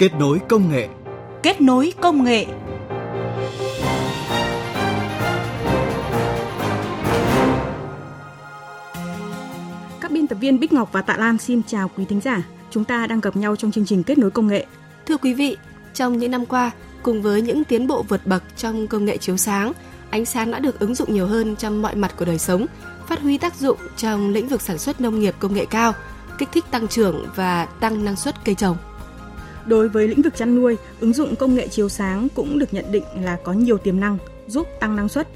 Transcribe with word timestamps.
Kết 0.00 0.14
nối 0.14 0.40
công 0.48 0.70
nghệ. 0.70 0.88
Kết 1.42 1.60
nối 1.60 1.92
công 2.00 2.24
nghệ. 2.24 2.46
Các 10.00 10.10
biên 10.10 10.26
tập 10.26 10.34
viên 10.40 10.60
Bích 10.60 10.72
Ngọc 10.72 10.88
và 10.92 11.02
Tạ 11.02 11.16
Lan 11.16 11.38
xin 11.38 11.62
chào 11.62 11.90
quý 11.96 12.04
thính 12.04 12.20
giả. 12.20 12.42
Chúng 12.70 12.84
ta 12.84 13.06
đang 13.06 13.20
gặp 13.20 13.36
nhau 13.36 13.56
trong 13.56 13.70
chương 13.70 13.84
trình 13.84 14.02
Kết 14.02 14.18
nối 14.18 14.30
công 14.30 14.46
nghệ. 14.46 14.66
Thưa 15.06 15.16
quý 15.16 15.34
vị, 15.34 15.56
trong 15.94 16.18
những 16.18 16.30
năm 16.30 16.46
qua, 16.46 16.70
cùng 17.02 17.22
với 17.22 17.42
những 17.42 17.64
tiến 17.64 17.86
bộ 17.86 18.04
vượt 18.08 18.26
bậc 18.26 18.42
trong 18.56 18.86
công 18.86 19.04
nghệ 19.04 19.16
chiếu 19.16 19.36
sáng, 19.36 19.72
ánh 20.10 20.24
sáng 20.24 20.50
đã 20.50 20.58
được 20.58 20.78
ứng 20.78 20.94
dụng 20.94 21.14
nhiều 21.14 21.26
hơn 21.26 21.56
trong 21.56 21.82
mọi 21.82 21.94
mặt 21.94 22.14
của 22.18 22.24
đời 22.24 22.38
sống, 22.38 22.66
phát 23.06 23.20
huy 23.20 23.38
tác 23.38 23.54
dụng 23.54 23.78
trong 23.96 24.30
lĩnh 24.30 24.48
vực 24.48 24.62
sản 24.62 24.78
xuất 24.78 25.00
nông 25.00 25.20
nghiệp 25.20 25.34
công 25.38 25.54
nghệ 25.54 25.64
cao, 25.64 25.92
kích 26.38 26.48
thích 26.52 26.64
tăng 26.70 26.88
trưởng 26.88 27.26
và 27.36 27.64
tăng 27.64 28.04
năng 28.04 28.16
suất 28.16 28.44
cây 28.44 28.54
trồng. 28.54 28.76
Đối 29.66 29.88
với 29.88 30.08
lĩnh 30.08 30.22
vực 30.22 30.36
chăn 30.36 30.54
nuôi, 30.54 30.76
ứng 31.00 31.12
dụng 31.12 31.36
công 31.36 31.54
nghệ 31.54 31.68
chiếu 31.68 31.88
sáng 31.88 32.28
cũng 32.34 32.58
được 32.58 32.74
nhận 32.74 32.84
định 32.92 33.04
là 33.22 33.38
có 33.44 33.52
nhiều 33.52 33.78
tiềm 33.78 34.00
năng 34.00 34.18
giúp 34.46 34.66
tăng 34.80 34.96
năng 34.96 35.08
suất. 35.08 35.28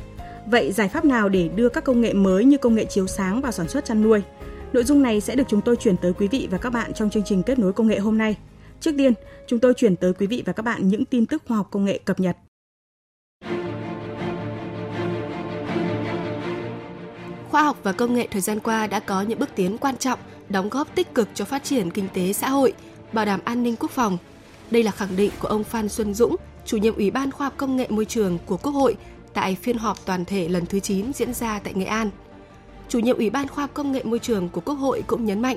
Vậy 0.47 0.73
giải 0.73 0.88
pháp 0.88 1.05
nào 1.05 1.28
để 1.28 1.48
đưa 1.48 1.69
các 1.69 1.84
công 1.84 2.00
nghệ 2.00 2.12
mới 2.12 2.45
như 2.45 2.59
công 2.59 2.74
nghệ 2.74 2.84
chiếu 2.84 3.06
sáng 3.06 3.41
vào 3.41 3.52
sản 3.52 3.69
xuất 3.69 3.84
chăn 3.84 4.02
nuôi? 4.02 4.23
Nội 4.73 4.84
dung 4.84 5.02
này 5.02 5.20
sẽ 5.20 5.37
được 5.37 5.45
chúng 5.48 5.60
tôi 5.60 5.77
chuyển 5.77 5.97
tới 5.97 6.12
quý 6.12 6.28
vị 6.28 6.48
và 6.50 6.59
các 6.59 6.70
bạn 6.70 6.92
trong 6.95 7.10
chương 7.10 7.23
trình 7.27 7.42
kết 7.42 7.59
nối 7.59 7.73
công 7.73 7.87
nghệ 7.87 7.98
hôm 7.98 8.19
nay. 8.19 8.37
Trước 8.80 8.92
tiên, 8.97 9.12
chúng 9.47 9.59
tôi 9.59 9.74
chuyển 9.74 9.97
tới 9.97 10.12
quý 10.12 10.27
vị 10.27 10.42
và 10.47 10.52
các 10.52 10.62
bạn 10.62 10.88
những 10.88 11.05
tin 11.05 11.27
tức 11.27 11.42
khoa 11.48 11.56
học 11.56 11.69
công 11.70 11.84
nghệ 11.84 11.98
cập 12.05 12.20
nhật. 12.20 12.36
Khoa 17.50 17.62
học 17.62 17.77
và 17.83 17.92
công 17.92 18.14
nghệ 18.14 18.28
thời 18.30 18.41
gian 18.41 18.61
qua 18.61 18.86
đã 18.86 19.00
có 19.00 19.22
những 19.22 19.38
bước 19.38 19.48
tiến 19.56 19.78
quan 19.78 19.97
trọng, 19.97 20.19
đóng 20.48 20.69
góp 20.69 20.95
tích 20.95 21.14
cực 21.14 21.28
cho 21.34 21.45
phát 21.45 21.64
triển 21.64 21.91
kinh 21.91 22.09
tế 22.14 22.33
xã 22.33 22.48
hội, 22.48 22.72
bảo 23.15 23.25
đảm 23.25 23.41
an 23.45 23.63
ninh 23.63 23.77
quốc 23.77 23.91
phòng. 23.91 24.19
Đây 24.71 24.83
là 24.83 24.91
khẳng 24.91 25.17
định 25.17 25.31
của 25.39 25.48
ông 25.48 25.65
Phan 25.65 25.89
Xuân 25.89 26.15
Dũng, 26.15 26.37
chủ 26.67 26.77
nhiệm 26.77 26.95
Ủy 26.95 27.11
ban 27.11 27.31
Khoa 27.31 27.47
học 27.47 27.55
Công 27.56 27.77
nghệ 27.77 27.87
Môi 27.89 28.05
trường 28.05 28.39
của 28.47 28.56
Quốc 28.56 28.73
hội 28.73 28.97
tại 29.34 29.56
phiên 29.62 29.79
họp 29.79 30.06
toàn 30.06 30.25
thể 30.25 30.48
lần 30.48 30.67
thứ 30.67 30.81
9 30.81 31.12
diễn 31.12 31.34
ra 31.34 31.59
tại 31.59 31.75
Nghệ 31.75 31.84
An. 31.84 32.11
Chủ 32.89 32.98
nhiệm 32.98 33.17
Ủy 33.17 33.31
ban 33.31 33.48
Khoa 33.48 33.65
học 33.65 33.71
Công 33.75 33.93
nghệ 33.93 34.03
Môi 34.05 34.19
trường 34.19 34.48
của 34.48 34.61
Quốc 34.61 34.75
hội 34.75 35.03
cũng 35.06 35.25
nhấn 35.25 35.43
mạnh, 35.43 35.56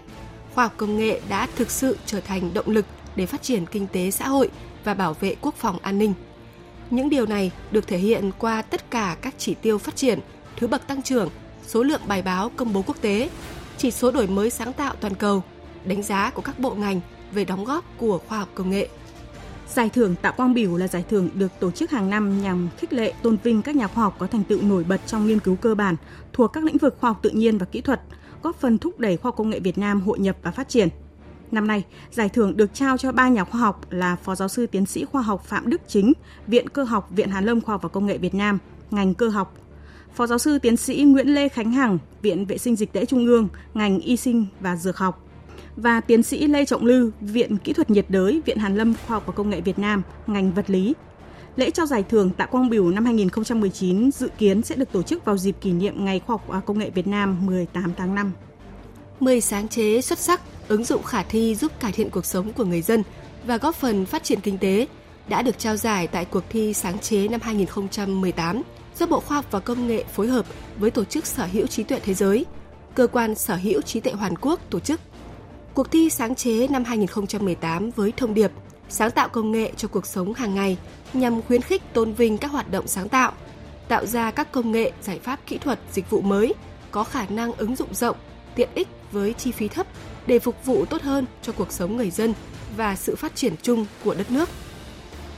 khoa 0.55 0.63
học 0.63 0.73
công 0.77 0.97
nghệ 0.97 1.21
đã 1.29 1.47
thực 1.55 1.71
sự 1.71 1.97
trở 2.05 2.21
thành 2.21 2.53
động 2.53 2.69
lực 2.69 2.85
để 3.15 3.25
phát 3.25 3.41
triển 3.41 3.65
kinh 3.65 3.87
tế 3.87 4.11
xã 4.11 4.27
hội 4.27 4.49
và 4.83 4.93
bảo 4.93 5.13
vệ 5.13 5.35
quốc 5.41 5.55
phòng 5.55 5.79
an 5.81 5.99
ninh. 5.99 6.13
Những 6.89 7.09
điều 7.09 7.25
này 7.25 7.51
được 7.71 7.87
thể 7.87 7.97
hiện 7.97 8.31
qua 8.39 8.61
tất 8.61 8.91
cả 8.91 9.17
các 9.21 9.33
chỉ 9.37 9.53
tiêu 9.53 9.77
phát 9.77 9.95
triển, 9.95 10.19
thứ 10.57 10.67
bậc 10.67 10.87
tăng 10.87 11.01
trưởng, 11.01 11.29
số 11.67 11.83
lượng 11.83 12.01
bài 12.07 12.21
báo 12.21 12.51
công 12.55 12.73
bố 12.73 12.81
quốc 12.81 13.01
tế, 13.01 13.29
chỉ 13.77 13.91
số 13.91 14.11
đổi 14.11 14.27
mới 14.27 14.49
sáng 14.49 14.73
tạo 14.73 14.95
toàn 14.99 15.15
cầu, 15.15 15.43
đánh 15.85 16.03
giá 16.03 16.29
của 16.29 16.41
các 16.41 16.59
bộ 16.59 16.73
ngành 16.73 17.01
về 17.31 17.45
đóng 17.45 17.65
góp 17.65 17.85
của 17.97 18.19
khoa 18.27 18.39
học 18.39 18.49
công 18.55 18.69
nghệ. 18.69 18.87
Giải 19.67 19.89
thưởng 19.89 20.15
Tạ 20.21 20.31
Quang 20.31 20.53
Biểu 20.53 20.77
là 20.77 20.87
giải 20.87 21.03
thưởng 21.09 21.29
được 21.33 21.51
tổ 21.59 21.71
chức 21.71 21.91
hàng 21.91 22.09
năm 22.09 22.41
nhằm 22.41 22.69
khích 22.77 22.93
lệ 22.93 23.13
tôn 23.21 23.37
vinh 23.43 23.61
các 23.61 23.75
nhà 23.75 23.87
khoa 23.87 24.03
học 24.03 24.15
có 24.19 24.27
thành 24.27 24.43
tựu 24.43 24.61
nổi 24.61 24.83
bật 24.83 25.01
trong 25.07 25.27
nghiên 25.27 25.39
cứu 25.39 25.55
cơ 25.55 25.75
bản 25.75 25.95
thuộc 26.33 26.53
các 26.53 26.63
lĩnh 26.63 26.77
vực 26.77 26.97
khoa 26.99 27.09
học 27.09 27.19
tự 27.21 27.29
nhiên 27.29 27.57
và 27.57 27.65
kỹ 27.65 27.81
thuật, 27.81 28.01
góp 28.43 28.55
phần 28.59 28.77
thúc 28.77 28.99
đẩy 28.99 29.17
khoa 29.17 29.29
học 29.29 29.35
công 29.37 29.49
nghệ 29.49 29.59
Việt 29.59 29.77
Nam 29.77 30.01
hội 30.01 30.19
nhập 30.19 30.37
và 30.41 30.51
phát 30.51 30.69
triển. 30.69 30.89
Năm 31.51 31.67
nay, 31.67 31.83
giải 32.11 32.29
thưởng 32.29 32.57
được 32.57 32.73
trao 32.73 32.97
cho 32.97 33.11
ba 33.11 33.27
nhà 33.27 33.43
khoa 33.43 33.61
học 33.61 33.81
là 33.89 34.15
Phó 34.15 34.35
giáo 34.35 34.47
sư 34.47 34.67
tiến 34.67 34.85
sĩ 34.85 35.05
khoa 35.05 35.21
học 35.21 35.45
Phạm 35.45 35.69
Đức 35.69 35.81
Chính, 35.87 36.13
Viện 36.47 36.69
Cơ 36.69 36.83
học 36.83 37.09
Viện 37.09 37.29
Hàn 37.29 37.45
Lâm 37.45 37.61
Khoa 37.61 37.73
học 37.73 37.81
và 37.81 37.89
Công 37.89 38.05
nghệ 38.05 38.17
Việt 38.17 38.35
Nam, 38.35 38.59
ngành 38.91 39.13
cơ 39.13 39.29
học, 39.29 39.53
Phó 40.13 40.27
giáo 40.27 40.37
sư 40.37 40.59
tiến 40.59 40.77
sĩ 40.77 41.03
Nguyễn 41.03 41.27
Lê 41.27 41.49
Khánh 41.49 41.71
Hằng, 41.71 41.97
Viện 42.21 42.45
Vệ 42.45 42.57
sinh 42.57 42.75
Dịch 42.75 42.93
tễ 42.93 43.05
Trung 43.05 43.25
ương, 43.25 43.47
ngành 43.73 43.99
y 43.99 44.17
sinh 44.17 44.45
và 44.59 44.75
dược 44.75 44.97
học 44.97 45.26
và 45.77 46.01
tiến 46.01 46.23
sĩ 46.23 46.47
Lê 46.47 46.65
Trọng 46.65 46.85
Lư, 46.85 47.11
Viện 47.21 47.57
Kỹ 47.57 47.73
thuật 47.73 47.89
nhiệt 47.89 48.05
đới, 48.09 48.41
Viện 48.45 48.57
Hàn 48.57 48.75
Lâm 48.75 48.93
Khoa 48.93 49.15
học 49.15 49.23
và 49.25 49.33
Công 49.33 49.49
nghệ 49.49 49.61
Việt 49.61 49.79
Nam, 49.79 50.03
ngành 50.27 50.53
vật 50.53 50.69
lý. 50.69 50.93
Lễ 51.55 51.71
trao 51.71 51.85
giải 51.85 52.03
thưởng 52.03 52.29
Tạ 52.29 52.45
Quang 52.45 52.69
Biểu 52.69 52.91
năm 52.91 53.05
2019 53.05 54.11
dự 54.11 54.29
kiến 54.37 54.61
sẽ 54.61 54.75
được 54.75 54.91
tổ 54.91 55.03
chức 55.03 55.25
vào 55.25 55.37
dịp 55.37 55.55
kỷ 55.61 55.71
niệm 55.71 56.05
Ngày 56.05 56.19
Khoa 56.19 56.33
học 56.33 56.43
và 56.47 56.59
Công 56.59 56.79
nghệ 56.79 56.89
Việt 56.89 57.07
Nam 57.07 57.45
18 57.45 57.93
tháng 57.97 58.15
5. 58.15 58.31
10 59.19 59.41
sáng 59.41 59.67
chế 59.67 60.01
xuất 60.01 60.19
sắc, 60.19 60.41
ứng 60.67 60.83
dụng 60.83 61.03
khả 61.03 61.23
thi 61.23 61.55
giúp 61.55 61.71
cải 61.79 61.91
thiện 61.91 62.09
cuộc 62.09 62.25
sống 62.25 62.53
của 62.53 62.65
người 62.65 62.81
dân 62.81 63.03
và 63.45 63.57
góp 63.57 63.75
phần 63.75 64.05
phát 64.05 64.23
triển 64.23 64.41
kinh 64.41 64.57
tế 64.57 64.87
đã 65.27 65.41
được 65.41 65.59
trao 65.59 65.77
giải 65.77 66.07
tại 66.07 66.25
cuộc 66.25 66.43
thi 66.49 66.73
sáng 66.73 66.99
chế 66.99 67.27
năm 67.27 67.39
2018 67.43 68.61
do 68.99 69.05
Bộ 69.05 69.19
Khoa 69.19 69.37
học 69.37 69.45
và 69.51 69.59
Công 69.59 69.87
nghệ 69.87 70.03
phối 70.13 70.27
hợp 70.27 70.45
với 70.79 70.91
Tổ 70.91 71.03
chức 71.03 71.25
Sở 71.25 71.45
hữu 71.51 71.67
trí 71.67 71.83
tuệ 71.83 71.99
thế 71.99 72.13
giới, 72.13 72.45
Cơ 72.95 73.07
quan 73.07 73.35
Sở 73.35 73.55
hữu 73.55 73.81
trí 73.81 73.99
tuệ 73.99 74.13
Hoàn 74.13 74.35
Quốc 74.37 74.59
tổ 74.69 74.79
chức. 74.79 74.99
Cuộc 75.77 75.91
thi 75.91 76.09
sáng 76.09 76.35
chế 76.35 76.67
năm 76.67 76.83
2018 76.83 77.89
với 77.89 78.13
thông 78.17 78.33
điệp 78.33 78.51
sáng 78.89 79.11
tạo 79.11 79.29
công 79.29 79.51
nghệ 79.51 79.71
cho 79.77 79.87
cuộc 79.87 80.05
sống 80.05 80.33
hàng 80.33 80.55
ngày 80.55 80.77
nhằm 81.13 81.41
khuyến 81.41 81.61
khích 81.61 81.93
tôn 81.93 82.13
vinh 82.13 82.37
các 82.37 82.51
hoạt 82.51 82.71
động 82.71 82.87
sáng 82.87 83.09
tạo, 83.09 83.31
tạo 83.87 84.05
ra 84.05 84.31
các 84.31 84.51
công 84.51 84.71
nghệ, 84.71 84.91
giải 85.01 85.19
pháp 85.19 85.39
kỹ 85.45 85.57
thuật, 85.57 85.79
dịch 85.91 86.09
vụ 86.09 86.21
mới 86.21 86.53
có 86.91 87.03
khả 87.03 87.25
năng 87.29 87.53
ứng 87.53 87.75
dụng 87.75 87.93
rộng, 87.93 88.17
tiện 88.55 88.69
ích 88.75 88.87
với 89.11 89.33
chi 89.33 89.51
phí 89.51 89.67
thấp 89.67 89.87
để 90.27 90.39
phục 90.39 90.65
vụ 90.65 90.85
tốt 90.85 91.01
hơn 91.01 91.25
cho 91.41 91.51
cuộc 91.51 91.71
sống 91.71 91.97
người 91.97 92.09
dân 92.09 92.33
và 92.77 92.95
sự 92.95 93.15
phát 93.15 93.35
triển 93.35 93.53
chung 93.61 93.85
của 94.03 94.13
đất 94.13 94.31
nước. 94.31 94.49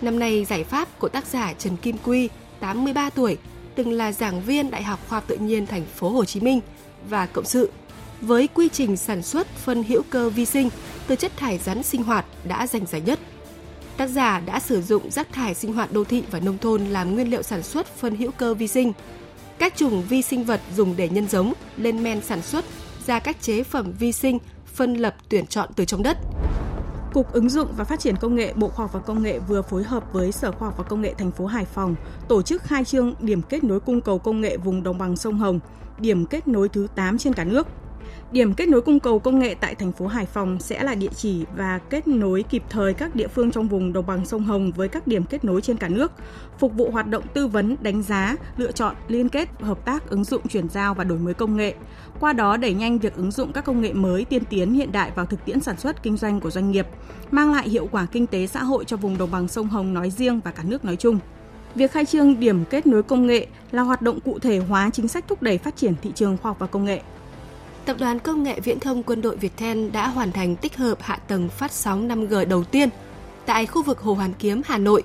Năm 0.01 0.19
nay, 0.19 0.45
giải 0.45 0.63
pháp 0.63 0.99
của 0.99 1.09
tác 1.09 1.25
giả 1.25 1.53
Trần 1.53 1.77
Kim 1.77 1.97
Quy, 2.05 2.29
83 2.59 3.09
tuổi, 3.09 3.37
từng 3.75 3.91
là 3.91 4.11
giảng 4.11 4.41
viên 4.41 4.71
Đại 4.71 4.83
học 4.83 4.99
Khoa 5.09 5.17
học 5.17 5.23
Tự 5.27 5.35
nhiên 5.35 5.65
thành 5.65 5.85
phố 5.85 6.09
Hồ 6.09 6.25
Chí 6.25 6.39
Minh 6.39 6.61
và 7.09 7.25
cộng 7.25 7.45
sự 7.45 7.69
với 8.21 8.47
quy 8.47 8.69
trình 8.69 8.97
sản 8.97 9.21
xuất 9.21 9.47
phân 9.47 9.83
hữu 9.83 10.01
cơ 10.09 10.29
vi 10.29 10.45
sinh 10.45 10.69
từ 11.07 11.15
chất 11.15 11.31
thải 11.37 11.57
rắn 11.57 11.83
sinh 11.83 12.03
hoạt 12.03 12.25
đã 12.43 12.67
giành 12.67 12.85
giải 12.85 13.01
nhất. 13.01 13.19
Tác 13.97 14.07
giả 14.07 14.39
đã 14.39 14.59
sử 14.59 14.81
dụng 14.81 15.11
rác 15.11 15.33
thải 15.33 15.53
sinh 15.53 15.73
hoạt 15.73 15.91
đô 15.91 16.03
thị 16.03 16.23
và 16.31 16.39
nông 16.39 16.57
thôn 16.57 16.85
làm 16.85 17.15
nguyên 17.15 17.29
liệu 17.31 17.43
sản 17.43 17.63
xuất 17.63 17.87
phân 17.87 18.15
hữu 18.15 18.31
cơ 18.31 18.53
vi 18.53 18.67
sinh. 18.67 18.93
Các 19.57 19.73
chủng 19.75 20.03
vi 20.03 20.21
sinh 20.21 20.43
vật 20.43 20.61
dùng 20.75 20.95
để 20.97 21.09
nhân 21.09 21.27
giống, 21.27 21.53
lên 21.77 22.03
men 22.03 22.21
sản 22.21 22.41
xuất 22.41 22.65
ra 23.07 23.19
các 23.19 23.41
chế 23.41 23.63
phẩm 23.63 23.93
vi 23.99 24.11
sinh 24.11 24.37
phân 24.65 24.93
lập 24.93 25.15
tuyển 25.29 25.47
chọn 25.47 25.69
từ 25.75 25.85
trong 25.85 26.03
đất. 26.03 26.17
Cục 27.13 27.31
ứng 27.31 27.49
dụng 27.49 27.67
và 27.77 27.83
phát 27.83 27.99
triển 27.99 28.15
công 28.15 28.35
nghệ 28.35 28.53
Bộ 28.53 28.67
Khoa 28.67 28.83
học 28.83 28.93
và 28.93 28.99
Công 28.99 29.23
nghệ 29.23 29.39
vừa 29.39 29.61
phối 29.61 29.83
hợp 29.83 30.13
với 30.13 30.31
Sở 30.31 30.51
Khoa 30.51 30.67
học 30.67 30.77
và 30.77 30.83
Công 30.83 31.01
nghệ 31.01 31.13
thành 31.17 31.31
phố 31.31 31.45
Hải 31.45 31.65
Phòng 31.65 31.95
tổ 32.27 32.41
chức 32.41 32.63
khai 32.63 32.85
trương 32.85 33.13
điểm 33.19 33.41
kết 33.41 33.63
nối 33.63 33.79
cung 33.79 34.01
cầu 34.01 34.19
công 34.19 34.41
nghệ 34.41 34.57
vùng 34.57 34.83
đồng 34.83 34.97
bằng 34.97 35.17
sông 35.17 35.37
Hồng, 35.37 35.59
điểm 35.99 36.25
kết 36.25 36.47
nối 36.47 36.69
thứ 36.69 36.87
8 36.95 37.17
trên 37.17 37.33
cả 37.33 37.43
nước 37.43 37.67
Điểm 38.31 38.53
kết 38.53 38.69
nối 38.69 38.81
cung 38.81 38.99
cầu 38.99 39.19
công 39.19 39.39
nghệ 39.39 39.55
tại 39.55 39.75
thành 39.75 39.91
phố 39.91 40.07
Hải 40.07 40.25
Phòng 40.25 40.59
sẽ 40.59 40.83
là 40.83 40.95
địa 40.95 41.09
chỉ 41.15 41.45
và 41.55 41.79
kết 41.89 42.07
nối 42.07 42.43
kịp 42.43 42.63
thời 42.69 42.93
các 42.93 43.15
địa 43.15 43.27
phương 43.27 43.51
trong 43.51 43.67
vùng 43.67 43.93
đồng 43.93 44.05
bằng 44.05 44.25
sông 44.25 44.43
Hồng 44.43 44.71
với 44.71 44.87
các 44.87 45.07
điểm 45.07 45.23
kết 45.23 45.43
nối 45.43 45.61
trên 45.61 45.77
cả 45.77 45.89
nước, 45.89 46.11
phục 46.59 46.73
vụ 46.73 46.91
hoạt 46.91 47.07
động 47.07 47.23
tư 47.33 47.47
vấn, 47.47 47.75
đánh 47.81 48.03
giá, 48.03 48.35
lựa 48.57 48.71
chọn, 48.71 48.95
liên 49.07 49.29
kết, 49.29 49.49
hợp 49.61 49.85
tác, 49.85 50.09
ứng 50.09 50.23
dụng, 50.23 50.47
chuyển 50.47 50.69
giao 50.69 50.93
và 50.93 51.03
đổi 51.03 51.19
mới 51.19 51.33
công 51.33 51.57
nghệ. 51.57 51.73
Qua 52.19 52.33
đó 52.33 52.57
đẩy 52.57 52.73
nhanh 52.73 52.99
việc 52.99 53.15
ứng 53.15 53.31
dụng 53.31 53.51
các 53.51 53.65
công 53.65 53.81
nghệ 53.81 53.93
mới 53.93 54.25
tiên 54.25 54.43
tiến 54.49 54.73
hiện 54.73 54.91
đại 54.91 55.11
vào 55.15 55.25
thực 55.25 55.45
tiễn 55.45 55.59
sản 55.59 55.77
xuất 55.77 56.03
kinh 56.03 56.17
doanh 56.17 56.39
của 56.39 56.51
doanh 56.51 56.71
nghiệp, 56.71 56.87
mang 57.31 57.53
lại 57.53 57.69
hiệu 57.69 57.87
quả 57.91 58.07
kinh 58.11 58.27
tế 58.27 58.47
xã 58.47 58.63
hội 58.63 58.85
cho 58.85 58.97
vùng 58.97 59.17
đồng 59.17 59.31
bằng 59.31 59.47
sông 59.47 59.67
Hồng 59.67 59.93
nói 59.93 60.09
riêng 60.09 60.39
và 60.43 60.51
cả 60.51 60.63
nước 60.63 60.85
nói 60.85 60.95
chung. 60.95 61.19
Việc 61.75 61.91
khai 61.91 62.05
trương 62.05 62.39
điểm 62.39 62.65
kết 62.65 62.87
nối 62.87 63.03
công 63.03 63.27
nghệ 63.27 63.47
là 63.71 63.81
hoạt 63.81 64.01
động 64.01 64.19
cụ 64.19 64.39
thể 64.39 64.57
hóa 64.57 64.89
chính 64.93 65.07
sách 65.07 65.25
thúc 65.27 65.41
đẩy 65.41 65.57
phát 65.57 65.75
triển 65.75 65.93
thị 66.01 66.11
trường 66.15 66.37
khoa 66.37 66.49
học 66.49 66.59
và 66.59 66.67
công 66.67 66.85
nghệ. 66.85 67.01
Tập 67.89 67.97
đoàn 67.99 68.19
Công 68.19 68.43
nghệ 68.43 68.59
Viễn 68.59 68.79
thông 68.79 69.03
Quân 69.03 69.21
đội 69.21 69.37
Việt 69.37 69.57
Then 69.57 69.91
đã 69.91 70.07
hoàn 70.07 70.31
thành 70.31 70.55
tích 70.55 70.77
hợp 70.77 70.97
hạ 71.01 71.15
tầng 71.15 71.49
phát 71.49 71.71
sóng 71.71 72.07
5G 72.07 72.47
đầu 72.47 72.63
tiên 72.63 72.89
tại 73.45 73.65
khu 73.65 73.83
vực 73.83 73.99
Hồ 73.99 74.13
Hoàn 74.13 74.33
Kiếm, 74.33 74.61
Hà 74.65 74.77
Nội 74.77 75.03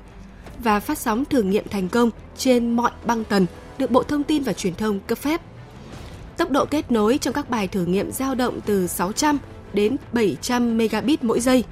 và 0.59 0.81
phát 0.81 0.99
sóng 0.99 1.25
thử 1.25 1.43
nghiệm 1.43 1.69
thành 1.69 1.89
công 1.89 2.11
trên 2.37 2.77
mọi 2.77 2.91
băng 3.05 3.25
tần 3.25 3.47
được 3.79 3.91
Bộ 3.91 4.03
Thông 4.03 4.23
tin 4.23 4.43
và 4.43 4.53
Truyền 4.53 4.75
thông 4.75 5.01
cấp 5.01 5.19
phép. 5.19 5.41
Tốc 6.37 6.51
độ 6.51 6.65
kết 6.65 6.93
nối 6.93 7.19
trong 7.19 7.35
các 7.35 7.51
bài 7.51 7.69
thử 7.69 7.85
nghiệm 7.85 8.13
dao 8.13 8.35
động 8.35 8.61
từ 8.67 8.87
600 8.87 9.39
đến 9.73 9.97
700 10.13 10.77
megabit 10.77 11.25
mỗi 11.25 11.41
giây, 11.41 11.65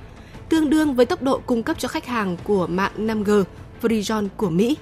tương 0.48 0.70
đương 0.70 0.94
với 0.94 1.06
tốc 1.06 1.22
độ 1.22 1.40
cung 1.46 1.62
cấp 1.62 1.78
cho 1.78 1.88
khách 1.88 2.06
hàng 2.06 2.36
của 2.44 2.66
mạng 2.66 2.92
5G 2.96 3.44
Verizon 3.82 4.28
của 4.36 4.50
Mỹ. 4.50 4.76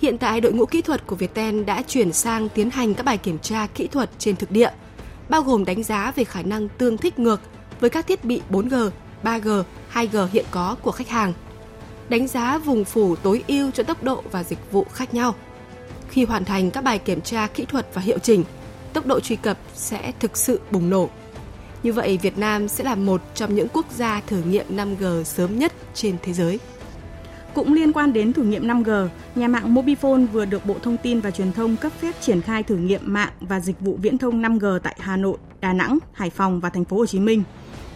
Hiện 0.00 0.18
tại, 0.18 0.40
đội 0.40 0.52
ngũ 0.52 0.66
kỹ 0.66 0.82
thuật 0.82 1.06
của 1.06 1.16
Viettel 1.16 1.62
đã 1.62 1.82
chuyển 1.82 2.12
sang 2.12 2.48
tiến 2.48 2.70
hành 2.70 2.94
các 2.94 3.06
bài 3.06 3.18
kiểm 3.18 3.38
tra 3.38 3.66
kỹ 3.74 3.86
thuật 3.86 4.10
trên 4.18 4.36
thực 4.36 4.50
địa– 4.50 4.70
bao 5.28 5.42
gồm 5.42 5.64
đánh 5.64 5.82
giá 5.82 6.12
về 6.16 6.24
khả 6.24 6.42
năng 6.42 6.68
tương 6.68 6.96
thích 6.96 7.18
ngược 7.18 7.40
với 7.80 7.90
các 7.90 8.06
thiết 8.06 8.24
bị 8.24 8.42
4G, 8.50 8.90
3G, 9.22 9.62
2G 9.92 10.26
hiện 10.26 10.44
có 10.50 10.76
của 10.82 10.92
khách 10.92 11.08
hàng, 11.08 11.32
đánh 12.08 12.26
giá 12.28 12.58
vùng 12.58 12.84
phủ 12.84 13.16
tối 13.16 13.44
ưu 13.48 13.70
cho 13.70 13.82
tốc 13.82 14.02
độ 14.02 14.22
và 14.30 14.44
dịch 14.44 14.72
vụ 14.72 14.86
khác 14.92 15.14
nhau. 15.14 15.34
Khi 16.10 16.24
hoàn 16.24 16.44
thành 16.44 16.70
các 16.70 16.84
bài 16.84 16.98
kiểm 16.98 17.20
tra 17.20 17.46
kỹ 17.46 17.64
thuật 17.64 17.86
và 17.94 18.02
hiệu 18.02 18.18
chỉnh, 18.18 18.44
tốc 18.92 19.06
độ 19.06 19.20
truy 19.20 19.36
cập 19.36 19.58
sẽ 19.74 20.12
thực 20.20 20.36
sự 20.36 20.60
bùng 20.70 20.90
nổ. 20.90 21.08
Như 21.82 21.92
vậy, 21.92 22.18
Việt 22.22 22.38
Nam 22.38 22.68
sẽ 22.68 22.84
là 22.84 22.94
một 22.94 23.22
trong 23.34 23.54
những 23.54 23.68
quốc 23.72 23.86
gia 23.96 24.20
thử 24.26 24.42
nghiệm 24.42 24.76
5G 24.76 25.22
sớm 25.22 25.58
nhất 25.58 25.72
trên 25.94 26.16
thế 26.22 26.32
giới. 26.32 26.58
Cũng 27.54 27.74
liên 27.74 27.92
quan 27.92 28.12
đến 28.12 28.32
thử 28.32 28.42
nghiệm 28.42 28.68
5G, 28.68 29.08
nhà 29.34 29.48
mạng 29.48 29.74
Mobifone 29.74 30.26
vừa 30.26 30.44
được 30.44 30.66
Bộ 30.66 30.76
Thông 30.82 30.96
tin 30.96 31.20
và 31.20 31.30
Truyền 31.30 31.52
thông 31.52 31.76
cấp 31.76 31.92
phép 32.00 32.14
triển 32.20 32.40
khai 32.40 32.62
thử 32.62 32.76
nghiệm 32.76 33.00
mạng 33.04 33.32
và 33.40 33.60
dịch 33.60 33.80
vụ 33.80 33.98
viễn 34.02 34.18
thông 34.18 34.42
5G 34.42 34.78
tại 34.78 34.96
Hà 35.00 35.16
Nội, 35.16 35.36
Đà 35.60 35.72
Nẵng, 35.72 35.98
Hải 36.12 36.30
Phòng 36.30 36.60
và 36.60 36.68
thành 36.68 36.84
phố 36.84 36.96
Hồ 36.96 37.06
Chí 37.06 37.20
Minh. 37.20 37.42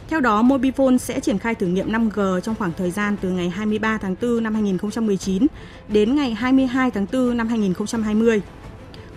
Theo 0.08 0.20
đó, 0.20 0.42
Mobifone 0.42 0.98
sẽ 0.98 1.20
triển 1.20 1.38
khai 1.38 1.54
thử 1.54 1.66
nghiệm 1.66 1.92
5G 1.92 2.40
trong 2.40 2.54
khoảng 2.54 2.72
thời 2.78 2.90
gian 2.90 3.16
từ 3.20 3.30
ngày 3.30 3.48
23 3.48 3.98
tháng 3.98 4.14
4 4.22 4.42
năm 4.42 4.54
2019 4.54 5.46
đến 5.88 6.16
ngày 6.16 6.34
22 6.34 6.90
tháng 6.90 7.06
4 7.12 7.36
năm 7.36 7.48
2020. 7.48 8.42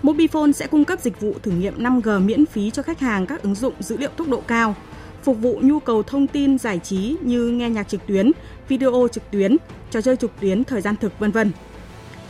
Mobifone 0.04 0.52
sẽ 0.52 0.68
cung 0.68 0.86
cấp 0.86 1.00
dịch 1.02 1.22
vụ 1.22 1.34
thử 1.44 1.52
nghiệm 1.52 1.84
5G 1.84 2.26
miễn 2.26 2.46
phí 2.46 2.72
cho 2.72 2.82
khách 2.82 3.00
hàng 3.00 3.26
các 3.26 3.44
ứng 3.44 3.56
dụng 3.56 3.74
dữ 3.80 3.98
liệu 3.98 4.10
tốc 4.10 4.28
độ 4.28 4.42
cao, 4.48 4.76
phục 5.24 5.38
vụ 5.42 5.60
nhu 5.62 5.80
cầu 5.80 6.04
thông 6.04 6.28
tin 6.28 6.58
giải 6.58 6.80
trí 6.80 7.16
như 7.22 7.48
nghe 7.48 7.70
nhạc 7.70 7.88
trực 7.88 8.08
tuyến, 8.08 8.32
video 8.68 9.08
trực 9.12 9.32
tuyến, 9.32 9.58
trò 9.92 10.02
chơi 10.02 10.18
trực 10.18 10.32
tuyến 10.40 10.64
thời 10.64 10.82
gian 10.82 10.96
thực 10.96 11.20
vân 11.20 11.32
vân. 11.32 11.52